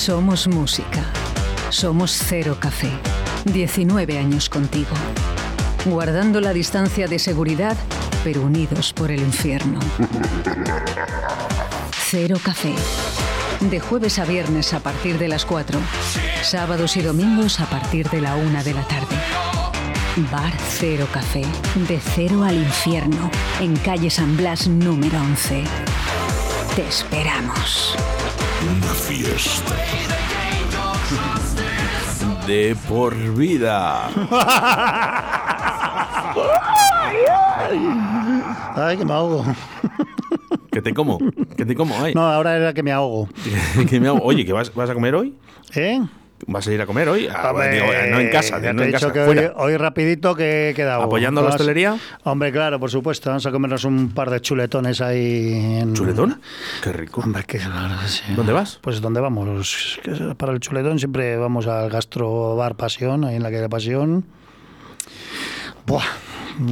Somos 0.00 0.48
música. 0.48 1.04
Somos 1.68 2.12
Cero 2.26 2.56
Café. 2.58 2.88
19 3.44 4.16
años 4.16 4.48
contigo. 4.48 4.96
Guardando 5.84 6.40
la 6.40 6.54
distancia 6.54 7.06
de 7.06 7.18
seguridad, 7.18 7.76
pero 8.24 8.40
unidos 8.40 8.94
por 8.94 9.10
el 9.10 9.20
infierno. 9.20 9.78
Cero 11.92 12.38
Café. 12.42 12.72
De 13.60 13.78
jueves 13.78 14.18
a 14.18 14.24
viernes 14.24 14.72
a 14.72 14.80
partir 14.80 15.18
de 15.18 15.28
las 15.28 15.44
4. 15.44 15.78
Sábados 16.44 16.96
y 16.96 17.02
domingos 17.02 17.60
a 17.60 17.66
partir 17.66 18.08
de 18.08 18.22
la 18.22 18.36
1 18.36 18.64
de 18.64 18.72
la 18.72 18.84
tarde. 18.84 19.16
Bar 20.32 20.54
Cero 20.78 21.06
Café. 21.12 21.42
De 21.86 22.00
cero 22.00 22.42
al 22.42 22.56
infierno. 22.56 23.30
En 23.60 23.76
calle 23.76 24.08
San 24.08 24.34
Blas 24.34 24.66
número 24.66 25.20
11. 25.20 25.62
Te 26.74 26.88
esperamos. 26.88 27.94
Una 28.62 28.92
fiesta. 28.94 29.74
De 32.46 32.76
por 32.88 33.14
vida. 33.34 34.08
Ay, 38.76 38.96
que 38.96 39.04
me 39.04 39.12
ahogo. 39.12 39.44
Que 40.70 40.80
te 40.82 40.94
como. 40.94 41.18
Que 41.56 41.64
te 41.66 41.74
como. 41.74 41.94
Ay. 42.02 42.14
No, 42.14 42.22
ahora 42.22 42.56
era 42.56 42.72
que 42.74 42.82
me 42.82 42.92
ahogo. 42.92 43.28
Que 43.88 44.00
me 44.00 44.08
hago- 44.08 44.20
Oye, 44.22 44.44
¿que 44.44 44.52
vas, 44.52 44.72
vas 44.74 44.90
a 44.90 44.94
comer 44.94 45.14
hoy? 45.14 45.34
¿Eh? 45.74 46.00
¿Vas 46.46 46.66
a 46.66 46.72
ir 46.72 46.80
a 46.80 46.86
comer 46.86 47.08
hoy? 47.08 47.28
Ah, 47.28 47.50
Hombre, 47.50 47.70
digo, 47.70 47.86
no 48.10 48.18
en 48.20 48.30
casa, 48.30 48.60
ya 48.60 48.72
no 48.72 48.78
te 48.78 48.84
he 48.84 48.86
en 48.88 48.92
dicho 48.94 49.08
casa. 49.12 49.26
que 49.34 49.52
hoy, 49.56 49.76
rapidito 49.76 50.34
que 50.34 50.70
he 50.70 50.74
quedado. 50.74 51.02
¿Apoyando 51.02 51.42
la 51.42 51.50
hostelería? 51.50 51.98
Hombre, 52.24 52.50
claro, 52.50 52.80
por 52.80 52.90
supuesto. 52.90 53.30
Vamos 53.30 53.44
a 53.46 53.52
comernos 53.52 53.84
un 53.84 54.10
par 54.10 54.30
de 54.30 54.40
chuletones 54.40 55.00
ahí. 55.00 55.78
En... 55.80 55.94
¿Chuletón? 55.94 56.40
Qué 56.82 56.92
rico. 56.92 57.20
Hombre, 57.20 57.44
que 57.44 57.58
claro, 57.58 57.94
sí. 58.06 58.22
¿Dónde 58.34 58.52
vas? 58.52 58.78
Pues 58.80 59.00
¿dónde 59.00 59.20
vamos? 59.20 60.00
Que 60.02 60.34
Para 60.34 60.52
el 60.52 60.60
chuletón 60.60 60.98
siempre 60.98 61.36
vamos 61.36 61.66
al 61.66 61.90
Gastro 61.90 62.56
Bar 62.56 62.74
Pasión, 62.74 63.24
ahí 63.24 63.36
en 63.36 63.42
la 63.42 63.50
calle 63.50 63.68
Pasión. 63.68 64.24
Buah. 65.86 66.04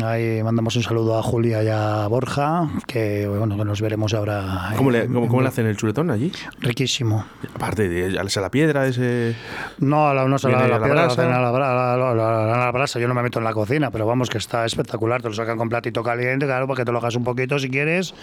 Ahí 0.04 0.42
mandamos 0.42 0.76
un 0.76 0.82
saludo 0.82 1.18
a 1.18 1.22
Julia 1.22 1.62
y 1.62 1.68
a 1.68 2.06
Borja, 2.08 2.68
que 2.86 3.26
bueno, 3.26 3.56
que 3.56 3.64
nos 3.64 3.80
veremos 3.80 4.12
ahora. 4.14 4.72
¿Cómo 4.76 4.90
le, 4.90 5.06
cómo, 5.06 5.28
cómo 5.28 5.40
le 5.42 5.48
hacen 5.48 5.66
el 5.66 5.76
chuletón 5.76 6.10
allí? 6.10 6.30
Riquísimo. 6.60 7.24
Aparte, 7.54 7.88
de, 7.88 8.10
le 8.10 8.30
sale 8.30 8.44
la 8.46 8.50
piedra, 8.50 8.86
ese... 8.86 9.34
No, 9.78 10.08
a 10.08 10.14
la, 10.14 10.26
no 10.26 10.38
se 10.38 10.48
la, 10.48 10.58
Viene 10.58 10.68
la 10.70 10.76
a 10.76 10.78
la 10.78 10.84
piedra, 10.84 11.00
la 11.02 11.06
brasa. 11.14 11.22
a 11.36 11.40
la, 11.40 11.52
bra- 11.52 11.70
a 11.70 11.74
la- 11.96 12.10
a 12.10 12.14
la- 12.14 12.54
a 12.54 12.58
la 12.66 12.72
brasa. 12.72 12.98
Yo 12.98 13.08
no 13.08 13.14
me 13.14 13.22
meto 13.22 13.38
en 13.38 13.44
la 13.44 13.52
cocina, 13.52 13.90
pero 13.90 14.06
vamos, 14.06 14.28
que 14.28 14.38
está 14.38 14.64
espectacular. 14.66 15.22
Te 15.22 15.28
lo 15.28 15.34
sacan 15.34 15.56
con 15.56 15.68
platito 15.68 16.02
caliente, 16.02 16.46
claro, 16.46 16.66
para 16.66 16.78
que 16.78 16.84
te 16.84 16.92
lo 16.92 16.98
hagas 16.98 17.16
un 17.16 17.24
poquito 17.24 17.58
si 17.58 17.70
quieres. 17.70 18.14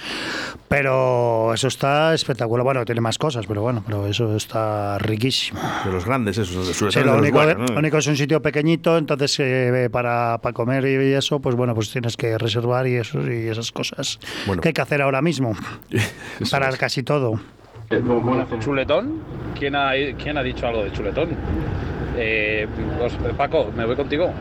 Pero 0.68 1.54
eso 1.54 1.68
está 1.68 2.14
espectacular. 2.14 2.64
Bueno, 2.64 2.86
tiene 2.86 3.02
más 3.02 3.18
cosas, 3.18 3.46
pero 3.48 3.62
bueno, 3.62 3.84
pero 3.86 4.06
eso 4.08 4.36
está 4.36 4.98
riquísimo. 4.98 5.60
De 5.86 5.92
los 5.92 6.06
grandes, 6.06 6.38
esos. 6.38 6.68
De 6.68 6.74
Sí, 6.74 6.80
chuletones 6.80 7.06
lo 7.06 7.12
de 7.14 7.18
los 7.18 7.22
único, 7.22 7.38
guarros, 7.38 7.58
¿no? 7.70 7.74
lo 7.74 7.80
único 7.80 7.98
es 7.98 8.08
un 8.08 8.18
sitio 8.18 8.42
pequeñito, 8.42 8.98
entonces 8.98 9.36
eh, 9.40 9.90
para, 9.92 10.38
para 10.42 10.54
comer 10.54 10.86
y 10.86 11.14
eso, 11.14 11.40
pues 11.46 11.56
bueno, 11.56 11.76
pues 11.76 11.92
tienes 11.92 12.18
que 12.18 12.40
reservar 12.40 12.88
y 12.88 12.96
eso 12.96 13.22
y 13.22 13.48
esas 13.48 13.72
cosas 13.72 14.20
Bueno. 14.48 14.64
que 14.64 14.70
hay 14.70 14.74
que 14.74 14.82
hacer 14.82 15.00
ahora 15.04 15.22
mismo 15.22 15.54
para 16.52 16.70
es. 16.70 16.78
casi 16.78 17.04
todo. 17.04 17.40
¿Chuletón? 18.60 19.22
¿Quién 19.54 19.76
ha, 19.76 19.92
quién 20.18 20.40
ha 20.40 20.42
dicho 20.42 20.66
algo 20.66 20.84
de 20.84 20.92
chuletón? 20.92 21.30
Eh, 22.18 22.68
pues, 22.98 23.14
Paco, 23.38 23.72
me 23.78 23.86
voy 23.86 23.96
contigo. 23.96 24.34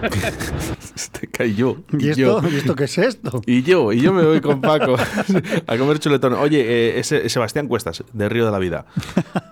Este 0.94 1.26
cae 1.26 1.54
yo. 1.54 1.78
¿Y 1.98 2.14
yo. 2.14 2.38
esto, 2.38 2.48
¿Y 2.48 2.56
esto 2.58 2.76
qué 2.76 2.84
es 2.84 2.98
esto? 2.98 3.42
Y 3.46 3.62
yo, 3.64 3.92
y 3.92 4.00
yo 4.00 4.12
me 4.12 4.22
voy 4.22 4.40
con 4.40 4.60
Paco 4.60 4.94
a 5.66 5.76
comer 5.76 5.98
chuletón. 5.98 6.34
Oye, 6.34 6.60
eh, 6.60 7.00
ese 7.00 7.28
Sebastián 7.28 7.66
Cuestas, 7.66 8.04
de 8.12 8.28
Río 8.28 8.46
de 8.46 8.52
la 8.52 8.60
Vida. 8.60 8.86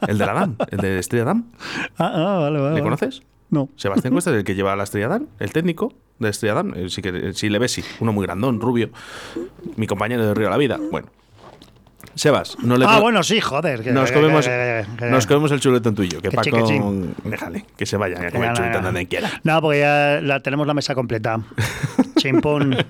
El 0.07 0.19
de 0.19 0.27
la 0.27 0.35
DAM, 0.35 0.55
el 0.71 0.79
de 0.79 0.99
Estrella 1.01 1.25
DAM. 1.25 1.51
Ah, 1.99 2.13
ah, 2.15 2.39
vale, 2.43 2.59
vale. 2.61 2.75
¿Le 2.77 2.81
vale. 2.81 2.83
conoces? 2.83 3.23
No. 3.51 3.69
Sebastián 3.75 4.13
Cuestas, 4.13 4.35
el 4.35 4.45
que 4.45 4.55
lleva 4.55 4.77
la 4.77 4.85
Estrella 4.85 5.09
DAM, 5.09 5.27
el 5.41 5.51
técnico 5.53 5.93
de 6.27 6.31
Estrella 6.31 6.55
DAM. 6.55 6.73
Eh, 6.77 6.89
Sí, 6.89 7.03
que, 7.03 7.09
eh, 7.11 7.33
sí 7.35 7.49
le 7.49 7.59
ves, 7.59 7.73
sí. 7.73 7.85
Uno 8.01 8.13
muy 8.13 8.25
grandón, 8.27 8.61
rubio. 8.61 8.91
Mi 9.77 9.87
compañero 9.87 10.27
de 10.27 10.35
Río 10.35 10.47
de 10.47 10.51
la 10.51 10.57
Vida. 10.59 10.79
Bueno. 10.91 11.09
Sebas, 12.15 12.59
no 12.63 12.77
le 12.77 12.85
Ah, 12.87 13.01
bueno, 13.01 13.23
sí, 13.23 13.41
joder. 13.41 13.83
que- 13.83 13.91
nos 13.93 14.11
que- 14.11 14.15
comemos, 14.21 14.47
que- 14.47 14.85
nos 15.09 15.27
comemos 15.27 15.51
el 15.53 15.61
chuletón 15.61 15.95
tuyo. 15.95 16.21
Que 16.21 16.31
Paco, 16.31 16.67
déjale, 17.25 17.65
que 17.77 17.87
se 17.87 17.97
vaya 17.97 18.17
a 18.29 18.31
comer 18.31 18.49
ya, 18.51 18.53
chuletón 18.53 18.83
donde 18.83 19.07
quiera. 19.07 19.31
No, 19.45 19.63
porque 19.63 19.81
ya 19.81 20.21
la, 20.21 20.41
tenemos 20.41 20.67
la 20.67 20.75
mesa 20.75 20.95
completa. 20.95 21.41
Chimpón. 22.23 22.77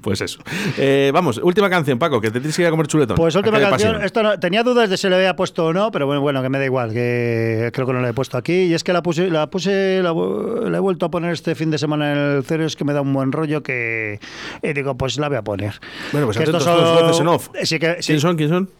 Pues 0.00 0.20
eso. 0.20 0.38
Eh, 0.78 1.10
vamos, 1.12 1.38
última 1.42 1.68
canción, 1.68 1.98
Paco, 1.98 2.20
que 2.20 2.30
te 2.30 2.38
tienes 2.38 2.54
que 2.54 2.62
ir 2.62 2.68
a 2.68 2.70
comer 2.70 2.86
chuletón. 2.86 3.16
Pues 3.16 3.34
última 3.34 3.58
canción. 3.60 4.02
Esto 4.02 4.22
no- 4.22 4.38
tenía 4.38 4.62
dudas 4.62 4.88
de 4.88 4.96
si 4.96 5.08
le 5.08 5.16
había 5.16 5.34
puesto 5.34 5.66
o 5.66 5.72
no, 5.72 5.90
pero 5.90 6.06
bueno, 6.06 6.20
bueno, 6.20 6.40
que 6.42 6.48
me 6.48 6.58
da 6.58 6.64
igual, 6.64 6.92
que 6.92 7.70
creo 7.72 7.86
que 7.86 7.92
no 7.92 8.00
la 8.00 8.08
he 8.10 8.12
puesto 8.12 8.36
aquí. 8.36 8.52
Y 8.64 8.74
es 8.74 8.84
que 8.84 8.92
la 8.92 9.02
puse, 9.02 9.28
la 9.28 9.48
puse, 9.48 10.00
la, 10.02 10.12
la 10.12 10.76
he 10.76 10.80
vuelto 10.80 11.06
a 11.06 11.10
poner 11.10 11.32
este 11.32 11.54
fin 11.54 11.70
de 11.70 11.78
semana 11.78 12.12
en 12.12 12.18
el 12.36 12.44
cero, 12.44 12.64
es 12.64 12.76
que 12.76 12.84
me 12.84 12.92
da 12.92 13.00
un 13.00 13.12
buen 13.12 13.32
rollo 13.32 13.62
que 13.62 14.20
y 14.62 14.72
digo, 14.72 14.96
pues 14.96 15.18
la 15.18 15.28
voy 15.28 15.38
a 15.38 15.42
poner. 15.42 15.74
Bueno, 16.12 16.26
pues 16.26 16.36
Que 16.36 16.44
atentos 16.44 16.62
estos 16.62 16.76
todos, 16.76 16.98
son- 16.98 17.06
voces 17.06 17.20
en 17.20 17.28
off. 17.28 17.48
Sí, 17.64 17.78
que, 17.78 17.96
sí. 18.00 18.12
¿Quién 18.12 18.20
son? 18.20 18.36
¿Quién 18.36 18.48
son? 18.50 18.70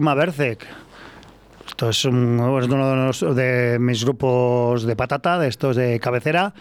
Mabercek. 0.00 0.66
Esto 1.78 1.90
es, 1.90 2.04
un, 2.06 2.40
es 2.60 2.66
uno 2.66 2.90
de, 2.90 2.96
los, 2.96 3.36
de, 3.36 3.78
mis 3.78 4.02
grupos 4.02 4.82
de 4.82 4.96
patata, 4.96 5.38
de 5.38 5.46
estos 5.46 5.76
de 5.76 6.00
cabecera. 6.00 6.52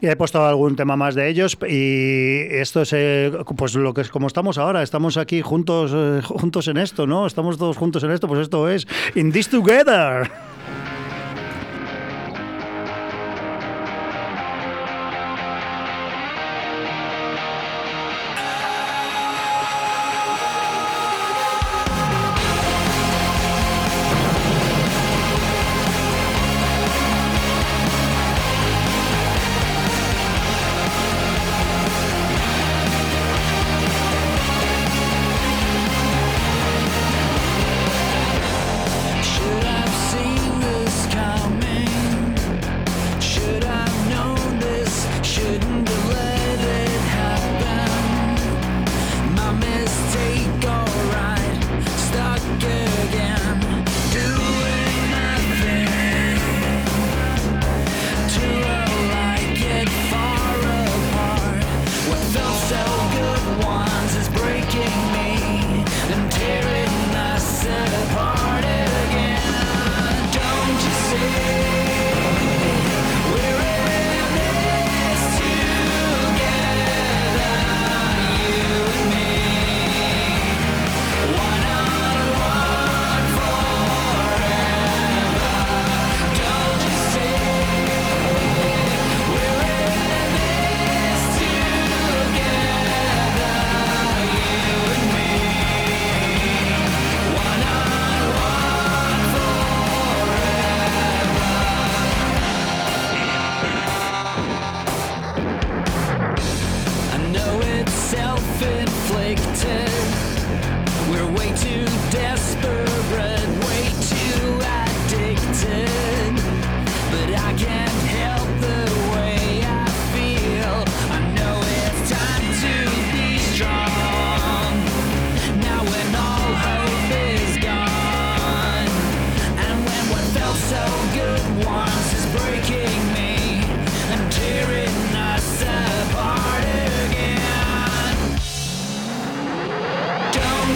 Y 0.00 0.06
he 0.06 0.14
puesto 0.14 0.46
algún 0.46 0.76
tema 0.76 0.94
más 0.94 1.16
de 1.16 1.28
ellos. 1.28 1.58
Y 1.68 2.42
esto 2.48 2.82
es 2.82 2.92
eh, 2.92 3.32
pues 3.56 3.74
lo 3.74 3.92
que 3.92 4.02
es 4.02 4.08
como 4.08 4.28
estamos 4.28 4.58
ahora. 4.58 4.84
Estamos 4.84 5.16
aquí 5.16 5.40
juntos, 5.40 5.90
eh, 5.92 6.20
juntos 6.24 6.68
en 6.68 6.76
esto, 6.76 7.08
¿no? 7.08 7.26
Estamos 7.26 7.58
todos 7.58 7.76
juntos 7.76 8.04
en 8.04 8.12
esto. 8.12 8.28
Pues 8.28 8.38
esto 8.38 8.68
es 8.68 8.86
In 9.16 9.32
This 9.32 9.48
Together. 9.48 10.30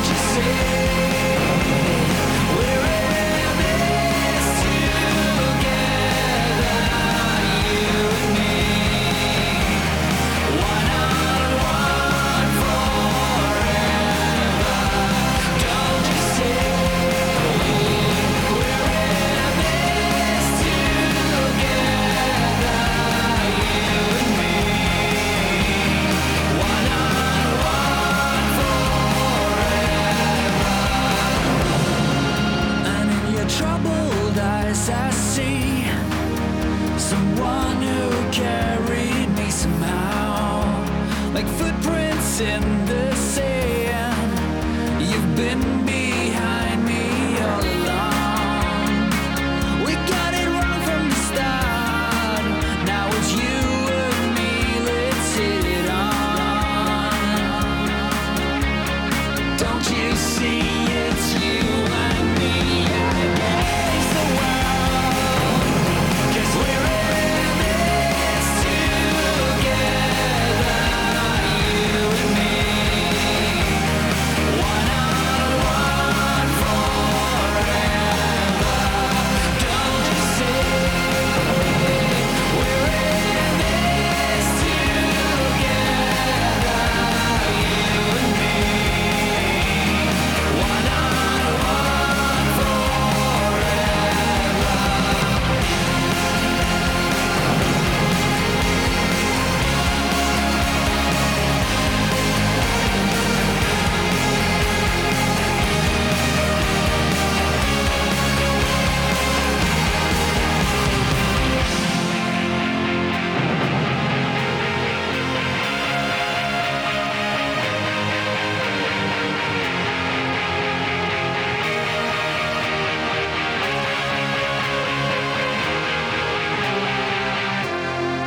de 0.02 0.14
ser. 0.14 1.05